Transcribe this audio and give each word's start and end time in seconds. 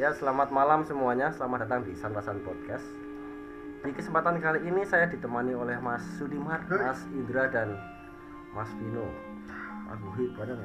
Ya 0.00 0.08
selamat 0.16 0.48
malam 0.48 0.80
semuanya. 0.88 1.28
Selamat 1.36 1.68
datang 1.68 1.84
di 1.84 1.92
Sanrasan 1.92 2.40
Podcast. 2.40 2.84
Di 3.84 3.92
kesempatan 3.92 4.40
kali 4.40 4.64
ini 4.64 4.86
saya 4.88 5.04
ditemani 5.10 5.52
oleh 5.52 5.76
Mas 5.76 6.00
Sudimar, 6.16 6.64
Mas 6.70 7.04
Indra 7.12 7.52
dan 7.52 7.76
Mas 8.56 8.72
Vino. 8.80 9.04
Aduh, 9.92 10.16
pada 10.32 10.56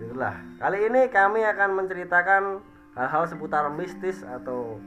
Itulah. 0.00 0.36
Kali 0.56 0.78
ini 0.88 1.12
kami 1.12 1.44
akan 1.44 1.70
menceritakan 1.84 2.42
hal-hal 2.96 3.24
seputar 3.28 3.68
mistis 3.68 4.24
atau 4.24 4.80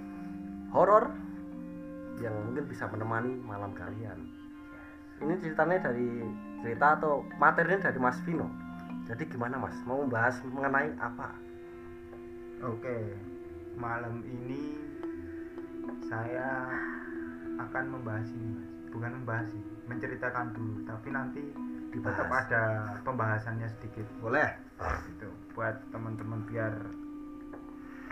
horor 0.74 1.14
yang 2.18 2.34
mungkin 2.50 2.66
bisa 2.66 2.90
menemani 2.90 3.38
malam 3.46 3.78
kalian. 3.78 4.18
Ini 5.22 5.38
ceritanya 5.38 5.92
dari 5.92 6.26
cerita 6.66 6.98
atau 6.98 7.22
materinya 7.38 7.86
dari 7.86 8.00
Mas 8.02 8.18
Vino. 8.26 8.50
Jadi 9.06 9.30
gimana 9.30 9.62
Mas? 9.62 9.78
Mau 9.86 10.02
membahas 10.02 10.42
mengenai 10.48 10.98
apa? 10.98 11.53
Oke, 12.64 12.96
malam 13.76 14.24
ini 14.24 14.80
saya 16.00 16.72
akan 17.60 17.86
membahas 17.92 18.24
ini, 18.32 18.56
Mas. 18.56 18.72
Bukan 18.88 19.12
membahas 19.20 19.52
sih, 19.52 19.64
menceritakan 19.84 20.56
dulu, 20.56 20.80
tapi 20.88 21.12
nanti 21.12 21.44
tetap 21.92 22.24
Dibahas. 22.24 22.48
ada 22.48 22.64
pembahasannya 23.04 23.68
sedikit. 23.68 24.08
Boleh. 24.24 24.48
Gitu, 25.12 25.28
buat 25.52 25.76
teman-teman 25.92 26.48
biar 26.48 26.72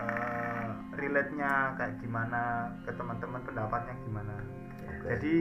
eh, 0.04 0.70
relate-nya 1.00 1.72
kayak 1.80 1.96
gimana, 2.04 2.68
ke 2.84 2.92
teman-teman 2.92 3.40
pendapatnya 3.48 3.96
gimana. 4.04 4.36
Oke. 4.84 5.16
Jadi 5.16 5.34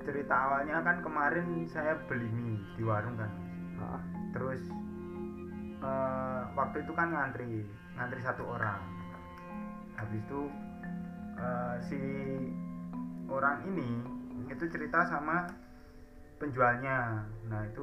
cerita 0.00 0.34
awalnya 0.48 0.80
kan 0.80 1.04
kemarin 1.04 1.68
saya 1.68 2.00
beli 2.08 2.32
mie 2.32 2.56
di 2.80 2.88
warung 2.88 3.20
kan. 3.20 3.32
Ah, 3.84 4.00
terus 4.32 4.64
eh, 5.84 6.42
waktu 6.56 6.88
itu 6.88 6.92
kan 6.96 7.12
ngantri 7.12 7.68
ngantri 7.94 8.20
satu 8.22 8.42
orang. 8.46 8.80
Habis 9.94 10.20
itu 10.26 10.40
eh, 11.38 11.76
si 11.86 12.00
orang 13.30 13.62
ini 13.70 13.88
itu 14.50 14.64
cerita 14.70 15.06
sama 15.06 15.46
penjualnya. 16.42 17.22
Nah 17.46 17.62
itu 17.70 17.82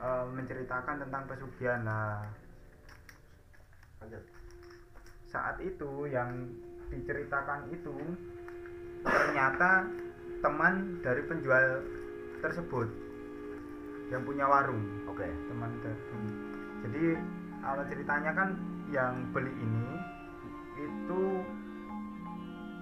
eh, 0.00 0.26
menceritakan 0.28 1.08
tentang 1.08 1.22
pesugihan 1.28 1.80
lah. 1.84 2.24
Saat 5.32 5.56
itu 5.64 6.10
yang 6.12 6.52
diceritakan 6.92 7.72
itu 7.72 7.96
ternyata 9.00 9.88
teman 10.44 11.00
dari 11.00 11.22
penjual 11.24 11.80
tersebut 12.44 12.88
yang 14.12 14.22
punya 14.28 14.44
warung. 14.44 14.84
Oke. 15.08 15.24
teman 15.48 15.70
ter 15.80 15.94
jadi 16.82 17.14
awal 17.62 17.86
ceritanya 17.86 18.34
kan 18.34 18.58
yang 18.92 19.24
beli 19.32 19.48
ini 19.56 19.88
itu 20.76 21.22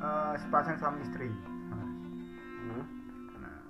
eh, 0.03 0.35
sepasang 0.43 0.77
suami 0.83 1.07
istri 1.07 1.31
Mas. 1.71 1.87
Hmm. 2.67 2.85
Nah, 3.39 3.63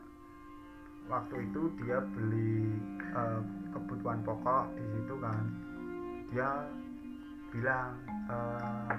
waktu 1.12 1.44
itu 1.44 1.62
dia 1.84 2.00
beli 2.16 2.80
eh, 3.12 3.40
kebutuhan 3.76 4.24
pokok 4.24 4.72
di 4.72 4.84
situ 4.96 5.14
kan 5.20 5.44
dia 6.32 6.50
bilang 7.52 7.92
eh, 8.08 8.94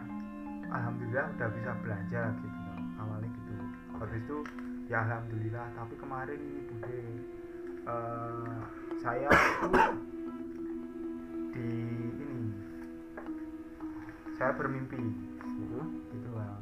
alhamdulillah 0.69 1.27
udah 1.35 1.49
bisa 1.49 1.71
belanja 1.81 2.23
gitu 2.45 2.59
awalnya 3.01 3.27
gitu 3.33 3.53
habis 3.97 4.21
itu 4.21 4.37
ya 4.85 5.01
alhamdulillah 5.07 5.65
tapi 5.73 5.93
kemarin 5.97 6.37
ini 6.37 6.61
bude 6.69 7.01
eh, 7.89 8.57
saya 9.01 9.29
di 11.51 11.67
ini 12.15 12.30
saya 14.41 14.57
bermimpi 14.57 14.97
Hmm. 15.37 16.01
gitu 16.09 16.33
kan 16.33 16.57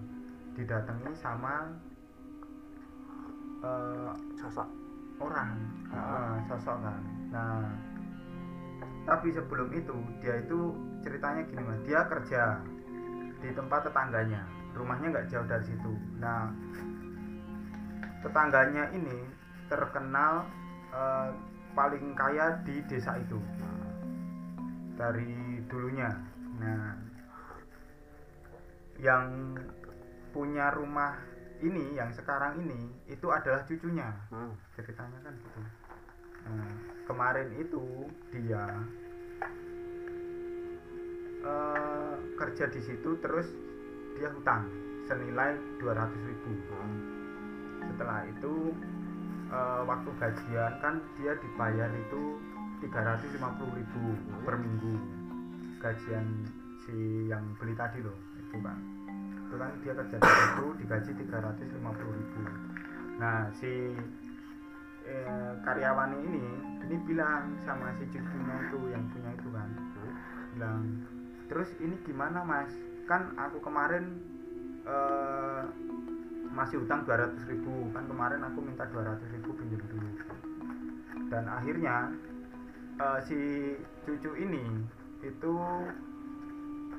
didatangi 0.60 1.16
sama 1.16 1.72
eh, 3.64 4.12
Sosok. 4.36 4.68
orang. 5.24 5.56
Ah. 5.96 6.36
eh, 6.36 6.36
sosok 6.52 6.78
kan 6.84 7.02
nah 7.32 7.64
tapi 9.08 9.32
sebelum 9.32 9.72
itu 9.72 9.96
dia 10.20 10.44
itu 10.44 10.76
ceritanya 11.08 11.48
gini 11.48 11.64
mas 11.64 11.80
dia 11.88 12.04
kerja 12.12 12.60
di 13.40 13.50
tempat 13.56 13.88
tetangganya. 13.88 14.44
Rumahnya 14.76 15.08
nggak 15.16 15.28
jauh 15.32 15.48
dari 15.48 15.64
situ. 15.66 15.94
Nah 16.20 16.52
tetangganya 18.22 18.92
ini 18.92 19.24
terkenal 19.72 20.44
eh, 20.92 21.32
paling 21.74 22.12
kaya 22.12 22.60
di 22.68 22.84
desa 22.92 23.16
itu. 23.18 23.40
Dari 25.00 25.64
dulunya. 25.72 26.12
Nah 26.60 27.09
yang 29.00 29.56
punya 30.36 30.70
rumah 30.76 31.16
ini 31.60 31.96
yang 31.96 32.12
sekarang 32.16 32.60
ini 32.64 32.92
itu 33.08 33.28
adalah 33.32 33.64
cucunya. 33.68 34.12
Hmm. 34.32 34.56
ceritanya 34.76 35.20
kan 35.24 35.34
gitu. 35.36 35.60
Nah, 36.48 36.72
kemarin 37.08 37.50
itu 37.60 38.08
dia 38.32 38.64
eh, 41.44 42.16
kerja 42.40 42.66
di 42.72 42.82
situ 42.84 43.10
terus 43.20 43.48
dia 44.16 44.32
hutang 44.32 44.68
senilai 45.08 45.56
200.000 45.84 46.32
ribu. 46.32 46.52
Hmm. 46.72 47.00
setelah 47.80 48.28
itu 48.28 48.76
eh, 49.52 49.82
waktu 49.84 50.10
gajian 50.20 50.74
kan 50.80 50.96
dia 51.20 51.36
dibayar 51.40 51.92
itu 51.92 52.40
350.000 52.84 53.80
ribu 53.80 54.04
per 54.48 54.56
minggu. 54.56 54.96
Gajian 55.80 56.28
si 56.88 57.28
yang 57.28 57.56
beli 57.60 57.76
tadi 57.76 58.00
loh 58.04 58.29
itu 58.50 58.58
kan 58.66 58.78
itu 59.50 59.56
kan 59.58 59.72
dia 59.82 59.94
kerja 59.98 60.18
di 60.18 60.30
situ 60.30 60.66
digaji 60.82 61.12
350.000 61.26 62.18
ribu. 62.18 62.42
Nah 63.18 63.50
si 63.58 63.74
eh, 65.10 65.54
karyawan 65.66 66.18
ini 66.22 66.46
ini 66.86 66.96
bilang 67.06 67.58
sama 67.66 67.94
si 67.98 68.06
cucunya 68.14 68.56
itu 68.70 68.80
yang 68.90 69.06
punya 69.10 69.30
itu 69.34 69.50
kan. 69.54 69.70
Bilang 70.54 70.82
terus 71.50 71.70
ini 71.82 71.98
gimana 72.06 72.46
mas? 72.46 72.74
Kan 73.10 73.34
aku 73.38 73.58
kemarin 73.62 74.22
eh, 74.86 75.64
masih 76.54 76.82
utang 76.86 77.06
200.000 77.10 77.50
ribu. 77.50 77.90
Kan 77.94 78.06
kemarin 78.06 78.42
aku 78.46 78.62
minta 78.62 78.86
200.000 78.86 79.34
ribu 79.34 79.50
pinjam 79.58 79.82
dulu. 79.90 80.10
Dan 81.30 81.50
akhirnya 81.50 82.14
eh, 83.02 83.20
si 83.26 83.40
cucu 84.06 84.30
ini 84.38 84.66
itu 85.26 85.54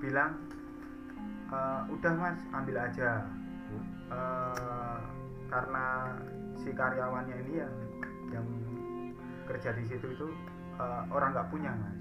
bilang 0.02 0.34
"Eh, 1.46 1.80
udah 1.90 2.12
mas 2.14 2.38
ambil 2.50 2.76
aja 2.78 3.10
Hmm. 3.66 3.84
Eh, 4.08 4.98
karena 5.46 5.86
si 6.54 6.70
karyawannya 6.70 7.36
ini 7.40 7.52
yang 7.58 7.74
yang 8.30 8.46
kerja 9.44 9.70
di 9.72 9.84
situ 9.84 10.06
itu 10.08 10.26
eh, 10.76 11.02
orang 11.08 11.30
nggak 11.30 11.48
punya 11.48 11.70
mas 11.72 11.98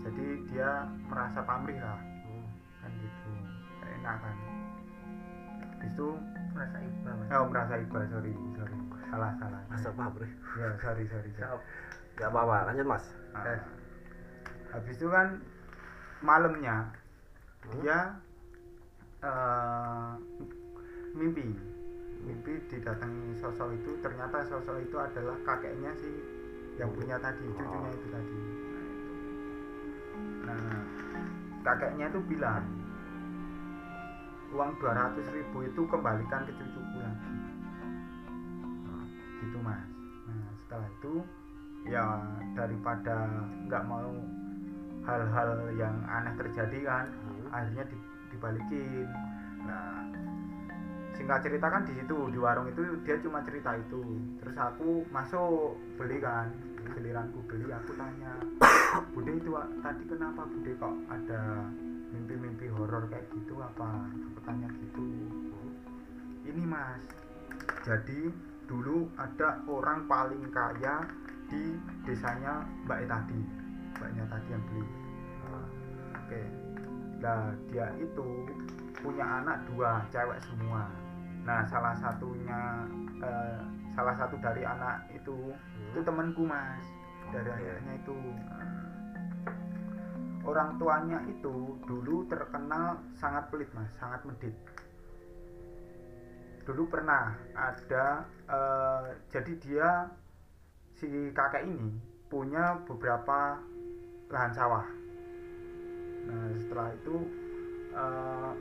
jadi 0.00 0.26
dia 0.46 0.70
merasa 1.04 1.40
pamrih 1.40 1.78
lah 1.78 1.98
Hmm. 2.22 2.46
kan 2.78 2.90
gitu 2.96 3.30
Nggak 3.76 3.90
enak 3.96 4.16
kan 4.18 4.36
habis 5.72 5.90
itu 5.90 6.08
merasa 6.52 6.76
iba 6.78 7.10
mas 7.12 7.28
oh 7.32 7.44
merasa 7.46 7.74
iba 7.76 7.98
sorry 8.06 8.32
sorry 8.52 8.76
salah 9.04 9.30
salah 9.36 9.60
Masa 9.66 9.90
pabrik. 9.90 10.30
ya 10.54 10.68
sorry 10.78 11.04
sorry, 11.04 11.30
sorry. 11.32 11.58
Gak 12.12 12.28
apa-apa. 12.28 12.68
Lanjut 12.68 12.86
Mas. 12.86 13.04
Ah. 13.32 13.56
habis 14.70 14.94
itu 14.94 15.08
kan 15.08 15.40
malamnya 16.20 16.92
Hmm. 17.62 17.72
dia 17.74 17.98
eh, 19.22 20.10
mimpi. 21.14 21.46
Mimpi 22.22 22.52
didatangi 22.70 23.38
sosok 23.38 23.74
itu. 23.74 23.98
Ternyata 24.02 24.46
sosok 24.46 24.82
itu 24.82 24.96
adalah 24.98 25.36
kakeknya 25.42 25.90
si 25.98 26.10
yang 26.80 26.88
punya 26.96 27.20
tadi 27.20 27.44
cucunya 27.52 27.90
itu 27.92 28.08
tadi. 28.08 28.38
Nah 30.46 30.80
kakeknya 31.62 32.06
itu 32.10 32.20
bilang 32.26 32.64
uang 34.52 34.70
200 34.80 35.24
ribu 35.32 35.64
itu 35.64 35.82
kembalikan 35.88 36.44
ke 36.44 36.52
cucuku 36.56 36.98
lagi. 37.00 37.32
Nah, 38.84 39.04
gitu 39.40 39.58
mas. 39.64 39.80
Nah 40.28 40.48
setelah 40.64 40.88
itu 41.00 41.14
ya 41.88 42.04
daripada 42.54 43.16
nggak 43.66 43.84
mau 43.88 44.12
hal-hal 45.02 45.50
yang 45.74 45.96
aneh 46.06 46.34
terjadi 46.38 46.78
kan 46.86 47.06
Hmm. 47.10 47.50
akhirnya 47.50 47.84
di- 47.90 48.06
dibalikin. 48.42 49.06
Nah 49.62 50.02
singkat 51.14 51.46
cerita 51.46 51.70
kan 51.70 51.86
di 51.86 51.94
situ 51.94 52.18
di 52.34 52.38
warung 52.42 52.66
itu 52.66 52.82
dia 53.06 53.14
cuma 53.22 53.38
cerita 53.46 53.78
itu. 53.78 54.02
Terus 54.42 54.56
aku 54.58 55.06
masuk 55.14 55.78
beli 55.94 56.18
kan 56.18 56.50
giliranku 56.98 57.38
beli 57.46 57.70
aku 57.70 57.94
tanya 57.94 58.34
bude 59.14 59.38
itu 59.38 59.54
tadi 59.78 60.02
kenapa 60.10 60.42
bude 60.50 60.74
kok 60.74 60.94
ada 61.06 61.70
mimpi-mimpi 62.10 62.66
horor 62.74 63.06
kayak 63.06 63.30
gitu 63.30 63.62
apa? 63.62 64.10
Aku 64.10 64.40
tanya 64.42 64.66
gitu. 64.82 65.06
Ini 66.42 66.66
mas 66.66 67.06
jadi 67.86 68.34
dulu 68.66 69.06
ada 69.14 69.62
orang 69.70 70.10
paling 70.10 70.50
kaya 70.50 71.06
di 71.46 71.78
desanya 72.02 72.66
mbak 72.82 72.98
E 72.98 73.06
tadi 73.06 73.40
mbaknya 73.94 74.24
tadi 74.26 74.48
yang 74.50 74.64
beli. 74.66 74.90
Ah. 75.46 75.66
oke 76.18 76.42
nah 77.22 77.54
dia 77.70 77.86
itu 78.02 78.26
punya 78.98 79.22
anak 79.22 79.62
dua 79.70 80.02
cewek 80.10 80.42
semua. 80.42 80.90
Nah 81.46 81.62
salah 81.70 81.94
satunya 81.94 82.82
eh, 83.22 83.62
salah 83.94 84.14
satu 84.18 84.34
dari 84.42 84.66
anak 84.66 85.06
itu 85.14 85.54
itu 85.94 86.00
temanku 86.02 86.42
mas 86.42 86.82
dari 87.30 87.46
Oke. 87.46 87.62
anaknya 87.62 87.94
itu. 88.02 88.16
Orang 90.42 90.74
tuanya 90.74 91.22
itu 91.30 91.78
dulu 91.86 92.26
terkenal 92.26 92.98
sangat 93.14 93.46
pelit 93.54 93.70
mas 93.70 93.94
sangat 93.94 94.18
medit. 94.26 94.54
Dulu 96.66 96.90
pernah 96.90 97.38
ada 97.54 98.26
eh, 98.50 99.06
jadi 99.30 99.52
dia 99.62 99.90
si 100.98 101.30
kakek 101.30 101.70
ini 101.70 101.94
punya 102.26 102.82
beberapa 102.82 103.62
lahan 104.30 104.54
sawah 104.54 105.01
nah 106.28 106.46
setelah 106.58 106.88
itu 106.94 107.16
eh, 107.92 108.52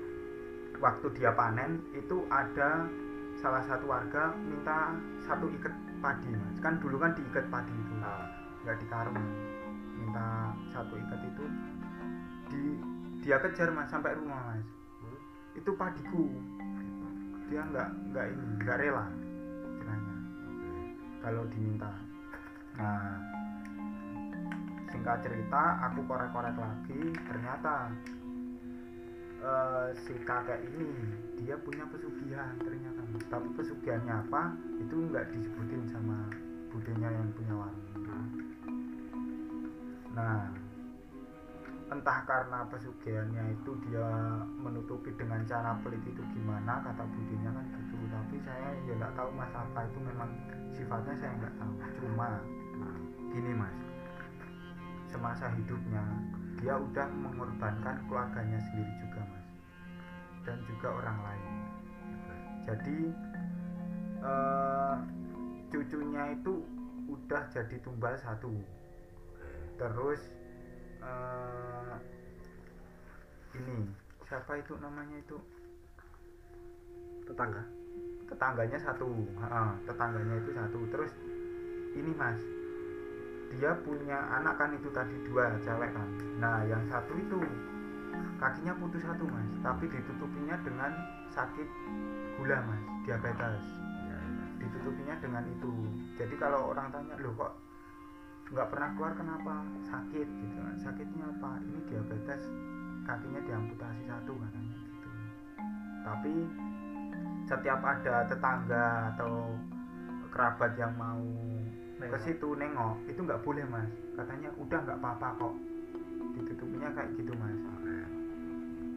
waktu 0.82 1.08
dia 1.14 1.32
panen 1.38 1.78
itu 1.94 2.26
ada 2.34 2.90
salah 3.38 3.64
satu 3.66 3.90
warga 3.90 4.34
minta 4.38 4.98
satu 5.26 5.50
ikat 5.50 5.74
padi 6.02 6.30
mas. 6.34 6.58
Kan 6.60 6.82
dulu 6.82 6.98
kan 7.02 7.14
diikat 7.18 7.46
padi 7.50 7.74
itu 7.74 7.94
Nah, 8.02 8.26
nggak 8.66 8.78
dikarung. 8.82 9.18
Minta 9.98 10.58
satu 10.74 10.98
ikat 10.98 11.22
itu 11.26 11.46
di 12.52 12.64
dia 13.22 13.38
kejar 13.38 13.70
mas 13.72 13.90
sampai 13.94 14.18
rumah 14.18 14.42
mas. 14.52 14.66
Hmm. 15.02 15.20
itu 15.58 15.72
padiku. 15.78 16.26
Dia 17.50 17.62
nggak 17.68 17.90
nggak 18.14 18.26
ini 18.32 18.46
nggak 18.64 18.78
rela 18.82 19.06
istilahnya 19.70 20.16
kalau 21.22 21.44
diminta. 21.54 21.92
Nah 22.80 23.31
singkat 24.92 25.24
cerita 25.24 25.64
aku 25.90 26.04
korek-korek 26.06 26.56
lagi 26.60 27.02
ternyata 27.16 27.90
eh, 29.42 29.88
si 30.06 30.14
kakek 30.22 30.60
ini 30.68 30.88
dia 31.42 31.58
punya 31.58 31.88
pesugihan 31.90 32.54
ternyata. 32.62 33.02
Tapi 33.32 33.48
pesugihannya 33.58 34.16
apa? 34.30 34.54
Itu 34.78 35.10
nggak 35.10 35.34
disebutin 35.34 35.90
sama 35.90 36.30
budenya 36.72 37.10
yang 37.12 37.28
punya 37.36 37.56
warung 37.56 37.92
nah 40.12 40.44
entah 41.92 42.20
karena 42.24 42.68
pesugihannya 42.68 43.52
itu 43.52 43.72
dia 43.88 44.08
menutupi 44.60 45.12
dengan 45.16 45.44
cara 45.44 45.76
pelit 45.84 46.04
itu 46.08 46.24
gimana 46.36 46.80
kata 46.84 47.04
budenya 47.04 47.52
kan 47.52 47.68
gitu. 47.68 47.96
Tapi 48.12 48.36
saya 48.44 48.76
ya 48.88 48.96
nggak 48.96 49.16
tahu 49.16 49.28
mas 49.36 49.52
apa 49.52 49.88
itu 49.88 50.00
memang 50.00 50.32
sifatnya 50.72 51.16
saya 51.20 51.32
nggak 51.36 51.56
tahu. 51.60 51.74
Cuma 52.00 52.40
gini 53.32 53.52
mas 53.56 53.76
semasa 55.12 55.52
hidupnya 55.60 56.02
dia 56.62 56.78
udah 56.78 57.08
mengorbankan 57.10 58.06
keluarganya 58.06 58.62
sendiri 58.70 58.94
juga 59.02 59.20
mas. 59.28 59.48
Dan 60.46 60.58
juga 60.70 60.88
orang 60.94 61.18
lain. 61.26 61.52
Jadi 62.70 62.98
eh, 64.22 64.96
cucunya 65.74 66.24
itu 66.38 66.54
udah 67.10 67.44
jadi 67.50 67.76
tumbal 67.82 68.14
satu. 68.22 68.54
Terus 69.82 70.22
eh, 71.02 71.96
ini 73.58 73.90
siapa 74.30 74.62
itu 74.62 74.78
namanya 74.78 75.18
itu? 75.18 75.38
Tetangga. 77.26 77.66
Tetangganya 78.30 78.80
satu. 78.80 79.10
Ha, 79.42 79.76
tetangganya 79.90 80.36
itu 80.46 80.52
satu. 80.54 80.80
Terus 80.94 81.12
ini 81.98 82.14
mas 82.14 82.40
dia 83.52 83.72
punya 83.84 84.18
anak 84.40 84.56
kan 84.56 84.72
itu 84.72 84.88
tadi 84.96 85.16
dua 85.28 85.60
cewek 85.60 85.92
kan. 85.92 86.08
Nah 86.40 86.64
yang 86.64 86.84
satu 86.88 87.12
itu 87.20 87.40
kakinya 88.40 88.74
putus 88.80 89.04
satu 89.04 89.28
mas. 89.28 89.52
Tapi 89.60 89.92
ditutupinya 89.92 90.56
dengan 90.64 90.92
sakit 91.36 91.68
gula 92.40 92.58
mas 92.64 92.84
diabetes. 93.04 93.64
Ya, 94.08 94.18
ya. 94.18 94.46
ditutupinya 94.64 95.16
dengan 95.20 95.44
itu. 95.52 95.74
Jadi 96.16 96.36
kalau 96.40 96.72
orang 96.72 96.90
tanya 96.96 97.16
loh 97.20 97.36
kok 97.36 97.54
nggak 98.52 98.68
pernah 98.68 98.90
keluar 98.96 99.14
kenapa? 99.16 99.56
Sakit 99.84 100.28
gitu 100.28 100.58
kan. 100.60 100.76
Sakitnya 100.80 101.26
apa? 101.28 101.52
Ini 101.60 101.80
diabetes 101.92 102.42
kakinya 103.04 103.42
diamputasi 103.44 104.02
satu 104.08 104.34
katanya 104.38 104.76
gitu. 104.80 105.10
Tapi 106.02 106.34
setiap 107.46 107.82
ada 107.84 108.16
tetangga 108.32 109.12
atau 109.16 109.56
kerabat 110.32 110.72
yang 110.80 110.96
mau 110.96 111.20
ke 112.10 112.18
situ 112.26 112.48
nengok. 112.58 112.98
Itu 113.06 113.22
nggak 113.22 113.44
boleh 113.46 113.66
mas. 113.70 113.92
Katanya 114.18 114.50
udah 114.58 114.80
nggak 114.82 114.98
apa-apa 114.98 115.28
kok. 115.38 115.54
Ditutupinya 116.34 116.90
kayak 116.96 117.12
gitu 117.20 117.34
mas. 117.38 117.60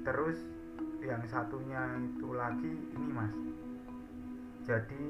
Terus 0.04 0.38
yang 1.04 1.20
satunya 1.28 1.80
itu 2.00 2.28
lagi 2.32 2.72
ini 2.72 3.08
mas. 3.12 3.34
Jadi 4.64 5.04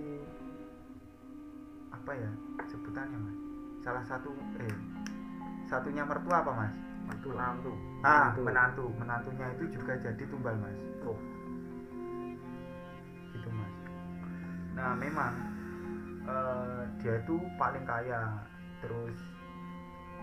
apa 1.94 2.10
ya 2.14 2.30
sebutannya 2.66 3.18
mas? 3.18 3.38
Salah 3.86 4.04
satu 4.06 4.34
eh 4.58 4.76
satunya 5.70 6.02
mertua 6.02 6.42
apa 6.42 6.52
mas? 6.54 6.74
Mantu. 7.04 7.30
menantu. 7.36 7.72
Ah 8.00 8.32
Menantu. 8.34 8.40
menantu. 8.42 8.84
Menantunya 8.98 9.46
itu 9.54 9.64
juga 9.78 9.92
jadi 9.98 10.22
tumbal 10.26 10.56
mas. 10.58 10.78
Oh. 11.06 11.18
gitu 13.34 13.48
mas. 13.50 13.74
Nah 14.74 14.94
memang 14.98 15.34
eh, 16.26 16.73
dia 16.98 17.14
itu 17.18 17.36
paling 17.54 17.84
kaya 17.84 18.20
terus 18.78 19.16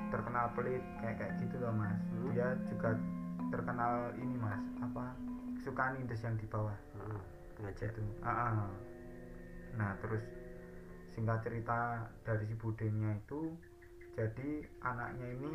terkenal 0.10 0.52
pelit 0.54 0.84
kayak 1.00 1.16
kayak 1.18 1.34
gitu 1.40 1.56
loh 1.58 1.72
mas 1.72 1.96
Hmm. 2.12 2.30
dia 2.30 2.48
juga 2.68 2.90
terkenal 3.50 4.12
ini 4.16 4.36
mas 4.36 4.64
apa 4.80 5.16
suka 5.58 5.96
nindes 5.96 6.22
yang 6.22 6.36
di 6.36 6.48
bawah 6.48 6.76
Hmm. 6.94 7.20
ngecek 7.62 7.94
gitu 7.94 8.02
Ah, 8.22 8.52
ah. 8.52 8.70
nah 9.74 9.96
terus 10.00 10.24
singkat 11.10 11.44
cerita 11.44 12.08
dari 12.24 12.44
si 12.46 12.56
budenya 12.56 13.16
itu 13.18 13.52
jadi 14.12 14.50
anaknya 14.82 15.28
ini 15.40 15.54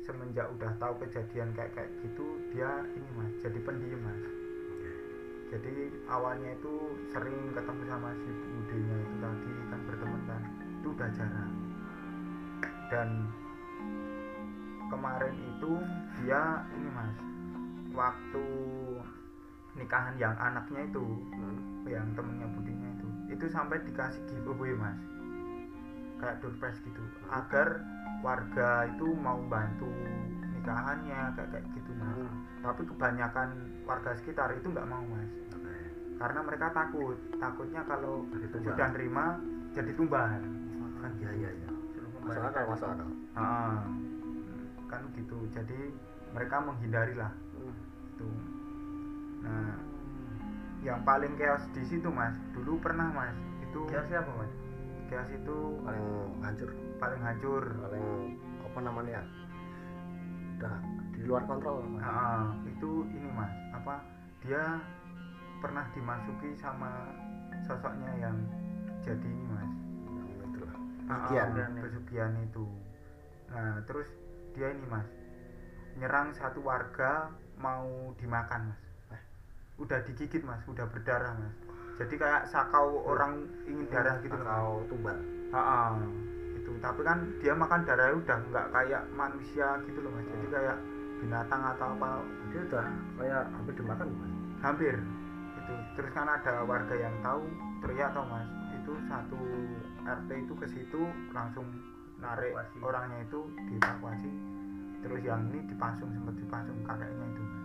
semenjak 0.00 0.46
udah 0.50 0.72
tahu 0.76 0.94
kejadian 1.00 1.54
kayak 1.54 1.72
kayak 1.72 1.90
gitu 2.02 2.26
dia 2.50 2.70
ini 2.84 3.08
mas 3.14 3.32
jadi 3.40 3.58
pendiam 3.62 4.02
mas 4.02 4.22
jadi 5.54 5.86
awalnya 6.10 6.50
itu 6.58 6.74
sering 7.14 7.54
ketemu 7.54 7.82
sama 7.86 8.10
si 8.18 8.26
budenya 8.26 8.96
itu 9.06 9.14
tadi 9.22 9.50
kan 9.70 9.80
berteman 9.86 10.22
kan. 10.26 10.42
Itu 10.82 10.88
udah 10.90 11.08
jarang. 11.14 11.52
Dan 12.90 13.08
kemarin 14.90 15.34
itu 15.54 15.72
dia 16.18 16.42
ini 16.74 16.88
mas 16.90 17.14
waktu 17.94 18.46
nikahan 19.78 20.14
yang 20.18 20.34
anaknya 20.38 20.90
itu 20.90 21.02
Hmm. 21.38 21.86
yang 21.86 22.06
temennya 22.18 22.50
budinya 22.50 22.88
itu 22.98 23.08
itu 23.38 23.46
sampai 23.46 23.78
dikasih 23.86 24.22
giveaway 24.26 24.74
mas. 24.74 24.98
Kayak 26.18 26.42
door 26.42 26.54
prize 26.58 26.82
gitu. 26.82 27.02
Agar 27.30 27.78
warga 28.26 28.90
itu 28.90 29.06
mau 29.22 29.38
bantu 29.46 29.86
nikahannya 30.58 31.30
kayak 31.38 31.48
kayak 31.54 31.66
gitu 31.78 31.90
mas. 31.94 32.18
Hmm. 32.18 32.43
Tapi 32.64 32.82
kebanyakan 32.88 33.48
warga 33.84 34.16
sekitar 34.16 34.48
itu 34.56 34.72
nggak 34.72 34.88
mau 34.88 35.04
mas. 35.12 35.28
Oke. 35.52 35.76
karena 36.16 36.40
mereka 36.40 36.66
takut. 36.72 37.16
Takutnya 37.36 37.84
kalau 37.84 38.24
sudah 38.64 38.88
nerima 38.96 39.36
jadi 39.76 39.92
tumbal. 39.92 40.40
Kan 41.04 41.12
iya 41.20 41.30
iya 41.36 41.50
iya. 41.52 41.68
Masuk 42.24 42.40
akal 42.40 42.64
masuk 42.72 42.88
akal. 42.88 43.08
Ah, 43.36 43.84
kan 44.88 45.04
gitu. 45.12 45.36
Jadi 45.52 45.92
mereka 46.32 46.56
menghindari 46.64 47.12
lah. 47.12 47.32
Hmm. 47.60 47.76
itu. 48.08 48.28
Nah 49.44 49.76
yang 50.80 51.04
paling 51.04 51.36
chaos 51.36 51.68
di 51.76 51.84
situ 51.84 52.08
mas. 52.08 52.32
Dulu 52.56 52.80
pernah 52.80 53.12
mas. 53.12 53.36
Itu 53.60 53.84
Dia 53.92 54.00
siapa 54.08 54.32
mas? 54.40 54.52
chaos 55.12 55.28
itu 55.28 55.56
paling 55.84 56.08
hancur. 56.40 56.70
Paling 56.96 57.20
hancur. 57.20 57.64
Paling 57.76 58.08
apa 58.64 58.78
namanya? 58.80 59.20
Udah 60.56 61.03
di 61.24 61.32
luar 61.32 61.48
kontrol 61.48 61.80
Mas. 61.88 62.04
Ah, 62.04 62.52
itu 62.68 62.92
ini 63.08 63.32
mas 63.32 63.48
apa 63.72 64.04
dia 64.44 64.76
pernah 65.56 65.88
dimasuki 65.90 66.52
sama 66.52 67.08
sosoknya 67.64 68.12
yang 68.20 68.36
jadi 69.00 69.24
ini 69.24 69.48
mas 69.48 69.72
Pesugihan. 71.04 71.72
pesugihan 71.80 72.32
itu 72.40 72.64
nah 73.46 73.80
terus 73.84 74.08
dia 74.52 74.68
ini 74.68 74.84
mas 74.84 75.08
nyerang 75.94 76.28
satu 76.32 76.60
warga 76.60 77.32
mau 77.56 77.88
dimakan 78.16 78.68
mas 78.68 78.80
Eh. 79.10 79.22
udah 79.78 80.04
digigit 80.04 80.44
mas 80.44 80.60
udah 80.64 80.84
berdarah 80.84 81.32
mas 81.36 81.56
jadi 81.96 82.14
kayak 82.18 82.42
sakau 82.44 83.00
orang 83.06 83.46
ingin 83.64 83.86
darah 83.86 84.18
gitu 84.20 84.34
loh, 84.34 84.44
Mas. 84.44 84.52
kau 84.52 84.76
tumbal 84.92 85.18
Ah, 85.52 85.60
ah. 85.88 85.92
itu 86.52 86.72
tapi 86.80 87.00
kan 87.00 87.18
dia 87.38 87.56
makan 87.56 87.80
darah 87.84 88.12
udah 88.12 88.38
nggak 88.44 88.66
kayak 88.72 89.02
manusia 89.08 89.80
gitu 89.84 90.04
loh 90.04 90.10
mas 90.10 90.26
jadi 90.26 90.46
kayak 90.50 90.76
binatang 91.24 91.62
atau 91.72 91.96
apa 91.96 92.20
dia 92.52 92.60
udah 92.68 92.86
kayak 93.16 93.42
hampir 93.56 93.74
dimakan 93.80 94.08
mas. 94.20 94.32
Hampir. 94.60 94.94
Itu 95.56 95.74
terus 95.96 96.10
kan 96.12 96.28
ada 96.28 96.60
warga 96.68 96.92
yang 96.92 97.16
tahu 97.24 97.48
teriak 97.80 98.12
tau 98.12 98.28
mas. 98.28 98.48
Itu 98.76 98.92
satu 99.08 99.40
RT 100.04 100.30
itu 100.44 100.54
ke 100.60 100.66
situ 100.68 101.00
langsung 101.32 101.64
narik 102.20 102.52
Evakuasi. 102.52 102.76
orangnya 102.84 103.18
itu 103.24 103.40
dievakuasi. 103.72 104.30
Terus 105.00 105.20
yang 105.24 105.48
ini 105.48 105.64
dipasung 105.68 106.12
sempat 106.12 106.36
dipasung 106.36 106.78
kakeknya 106.84 107.26
itu 107.32 107.42
mas. 107.42 107.64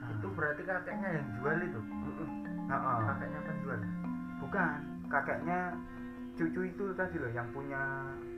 Nah. 0.00 0.08
itu 0.16 0.28
berarti 0.32 0.62
kakeknya 0.64 1.08
yang 1.20 1.26
jual 1.36 1.58
itu? 1.60 1.80
Heeh. 2.64 2.98
kakeknya 3.12 3.40
penjual? 3.44 3.80
Bukan. 4.40 4.78
Kakeknya 5.12 5.76
cucu 6.34 6.60
itu 6.66 6.84
tadi 6.98 7.16
loh 7.16 7.30
yang 7.30 7.46
punya 7.54 7.82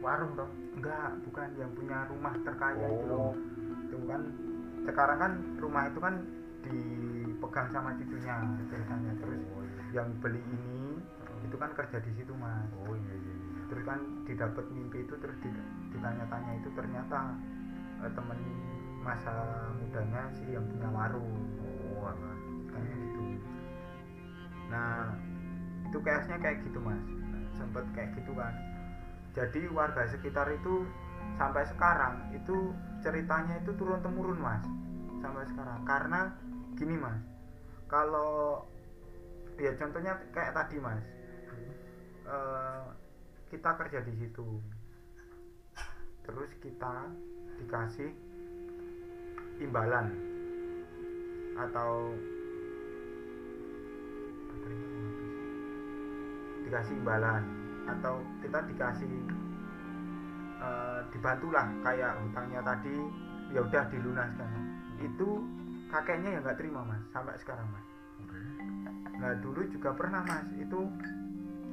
warung 0.04 0.36
toh. 0.36 0.48
Enggak 0.76 1.16
bukan 1.24 1.48
yang 1.56 1.72
punya 1.72 2.04
rumah 2.06 2.34
terkaya 2.44 2.86
itu 2.86 3.06
Oh. 3.08 3.32
loh 3.32 3.34
itu 3.86 3.96
kan 4.04 4.22
sekarang 4.84 5.18
kan 5.18 5.32
rumah 5.56 5.88
itu 5.88 5.98
kan 5.98 6.14
dipegang 6.60 7.68
sama 7.70 7.94
cucunya 7.96 8.34
ceritanya 8.68 9.12
terus 9.22 9.42
yang 9.94 10.08
beli 10.20 10.42
ini 10.42 10.98
itu 11.46 11.56
kan 11.56 11.70
kerja 11.72 11.98
di 12.02 12.12
situ 12.12 12.32
mas. 12.36 12.68
Oh 12.84 12.92
iya 12.92 13.14
iya 13.14 13.32
iya. 13.32 13.62
terus 13.66 13.82
kan 13.82 13.98
didapat 14.28 14.64
mimpi 14.70 15.02
itu 15.02 15.14
terus 15.18 15.36
di- 15.40 15.66
ditanya-tanya 15.90 16.52
itu 16.60 16.68
ternyata 16.76 17.32
eh, 18.04 18.12
temen 18.12 18.38
masa 19.00 19.32
mudanya 19.78 20.22
sih 20.34 20.52
yang 20.52 20.66
punya 20.68 20.88
warung. 20.90 21.32
Oh 21.88 22.10
alah. 22.10 22.36
kayak 22.68 22.92
gitu. 22.92 23.22
Nah 24.68 25.14
itu 25.86 25.98
case-nya 26.02 26.36
kayak 26.42 26.58
gitu 26.66 26.78
mas 26.82 27.00
sempet 27.56 27.84
kayak 27.96 28.14
gitu 28.20 28.32
kan. 28.36 28.54
Jadi 29.36 29.68
warga 29.68 30.08
sekitar 30.08 30.48
itu 30.52 30.86
sampai 31.36 31.68
sekarang 31.68 32.32
itu 32.32 32.72
ceritanya 33.04 33.60
itu 33.60 33.72
turun 33.76 34.00
temurun 34.00 34.40
mas. 34.40 34.64
Sampai 35.20 35.44
sekarang. 35.48 35.84
Karena 35.84 36.20
gini 36.76 36.96
mas. 36.96 37.20
Kalau 37.88 38.64
ya 39.60 39.72
contohnya 39.76 40.16
kayak 40.32 40.56
tadi 40.56 40.76
mas. 40.80 41.04
Eh, 42.26 42.84
kita 43.52 43.70
kerja 43.76 44.00
di 44.02 44.12
situ. 44.16 44.48
Terus 46.26 46.50
kita 46.58 47.06
dikasih 47.60 48.10
imbalan 49.62 50.12
atau. 51.56 52.12
Dikasih 56.66 56.94
imbalan 56.98 57.42
atau 57.86 58.18
kita 58.42 58.58
dikasih 58.66 59.12
eh, 60.60 61.00
dibantulah 61.14 61.66
kayak 61.86 62.18
hutangnya 62.26 62.60
tadi 62.66 62.96
ya 63.54 63.60
udah 63.62 63.84
dilunaskan. 63.88 64.50
Itu 64.98 65.46
kakeknya 65.88 66.30
ya 66.34 66.38
nggak 66.42 66.58
terima 66.58 66.82
mas 66.82 67.02
sampai 67.14 67.38
sekarang 67.38 67.66
mas. 67.70 67.86
Nah 69.16 69.32
dulu 69.38 69.62
juga 69.70 69.94
pernah 69.94 70.26
mas 70.26 70.46
itu 70.58 70.90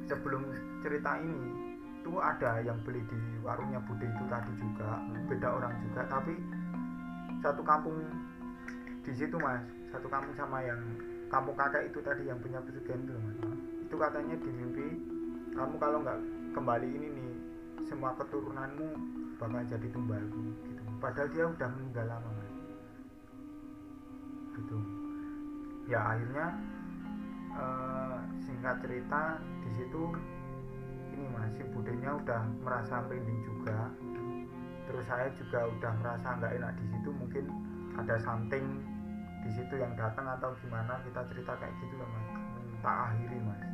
sebelum 0.06 0.42
cerita 0.84 1.18
ini 1.18 1.64
itu 2.04 2.20
ada 2.20 2.60
yang 2.60 2.76
beli 2.84 3.00
di 3.08 3.20
warungnya 3.40 3.80
Bude 3.80 4.04
itu 4.04 4.24
tadi 4.28 4.52
juga 4.60 5.00
beda 5.24 5.48
orang 5.56 5.72
juga 5.88 6.04
tapi 6.04 6.36
satu 7.40 7.64
kampung 7.64 7.96
di 9.00 9.12
situ 9.16 9.40
mas 9.40 9.64
satu 9.88 10.04
kampung 10.12 10.36
sama 10.36 10.60
yang 10.60 10.80
kampung 11.32 11.56
kakek 11.56 11.88
itu 11.88 12.04
tadi 12.04 12.28
yang 12.28 12.36
punya 12.44 12.60
pesugihan 12.60 13.00
itu 13.08 13.16
mas 13.16 13.53
itu 13.94 14.02
katanya 14.02 14.34
di 14.42 14.50
mimpi 14.50 14.86
kamu 15.54 15.78
kalau 15.78 16.02
nggak 16.02 16.18
kembali 16.50 16.88
ini 16.98 17.14
nih 17.14 17.30
semua 17.86 18.10
keturunanmu 18.18 18.90
bakal 19.38 19.62
jadi 19.70 19.86
tumbalku 19.94 20.50
gitu. 20.66 20.82
Padahal 20.98 21.30
dia 21.30 21.46
udah 21.46 21.68
meninggal 21.78 22.06
lama 22.10 22.30
gitu. 24.58 24.78
Ya 25.86 26.02
akhirnya 26.10 26.46
eh, 27.54 28.18
singkat 28.42 28.82
cerita 28.82 29.38
di 29.62 29.70
situ 29.78 30.02
ini 31.14 31.30
mas 31.30 31.54
si 31.54 31.62
budenya 31.70 32.18
udah 32.18 32.50
merasa 32.66 32.98
merinding 33.06 33.46
juga. 33.46 33.94
Terus 34.90 35.06
saya 35.06 35.30
juga 35.38 35.70
udah 35.70 35.92
merasa 36.02 36.34
nggak 36.34 36.50
enak 36.50 36.72
di 36.82 36.86
situ 36.98 37.14
mungkin 37.14 37.46
ada 37.94 38.18
something 38.18 38.66
di 39.46 39.54
situ 39.54 39.78
yang 39.78 39.94
datang 39.94 40.26
atau 40.26 40.50
gimana 40.66 40.98
kita 41.06 41.22
cerita 41.30 41.54
kayak 41.62 41.78
gitu 41.78 41.94
loh 41.94 42.10
mas. 42.10 42.26
Tak 42.82 43.14
akhiri 43.14 43.38
mas 43.38 43.73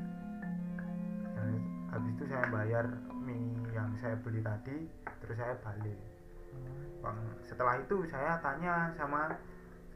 habis 1.91 2.11
itu 2.15 2.25
saya 2.27 2.47
bayar 2.49 2.85
mie 3.17 3.51
yang 3.71 3.91
saya 3.97 4.15
beli 4.17 4.41
tadi 4.41 4.87
terus 5.21 5.37
saya 5.37 5.55
balik. 5.61 5.99
Bang, 7.01 7.17
setelah 7.41 7.79
itu 7.79 8.05
saya 8.07 8.37
tanya 8.39 8.93
sama 8.95 9.33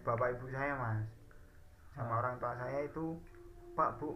bapak 0.03 0.35
ibu 0.35 0.47
saya 0.49 0.75
mas. 0.75 1.05
Sama 1.95 2.11
Ah. 2.11 2.19
orang 2.19 2.35
tua 2.39 2.53
saya 2.57 2.79
itu 2.83 3.15
pak 3.75 3.99
bu 3.99 4.15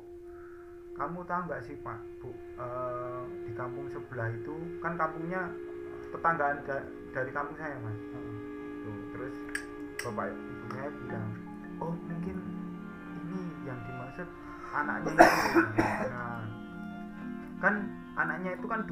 kamu 0.94 1.22
tahu 1.22 1.40
nggak 1.46 1.62
sih 1.62 1.76
pak 1.78 1.98
bu 2.18 2.30
eh, 2.58 3.22
di 3.46 3.52
kampung 3.54 3.86
sebelah 3.86 4.28
itu 4.28 4.54
kan 4.80 4.98
kampungnya 4.98 5.46
tetanggaan 6.08 6.58
da- 6.66 6.86
dari 7.12 7.30
kampung 7.30 7.54
saya 7.54 7.76
mas. 7.78 7.98
Tuh, 8.82 8.98
terus 9.14 9.34
bapak 10.00 10.26
ibu 10.30 10.66
saya 10.72 10.90
bilang 10.90 11.28
oh 11.78 11.94
mungkin 11.94 12.36
ini 13.22 13.38
yang 13.62 13.78
dimaksud 13.84 14.28
anaknya 14.68 15.14
itu 15.14 16.07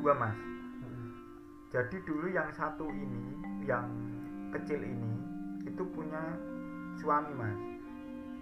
dua 0.06 0.14
mas. 0.22 0.38
Jadi 1.74 1.98
dulu 2.06 2.30
yang 2.30 2.46
satu 2.54 2.86
ini 2.94 3.42
yang 3.66 3.90
kecil 4.54 4.78
ini 4.78 5.18
itu 5.66 5.82
punya 5.82 6.38
suami 6.94 7.34
mas. 7.34 7.58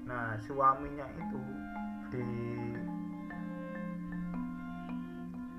Nah 0.05 0.37
suaminya 0.45 1.09
itu 1.17 1.41
di 2.13 2.27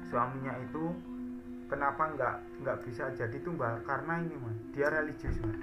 suaminya 0.05 0.53
itu 0.61 0.93
kenapa 1.73 2.13
nggak 2.13 2.35
nggak 2.61 2.77
bisa 2.85 3.09
jadi 3.17 3.41
tumbal 3.41 3.81
karena 3.89 4.21
ini 4.21 4.37
mas 4.37 4.61
dia 4.77 4.93
religius 4.93 5.41
mas. 5.41 5.57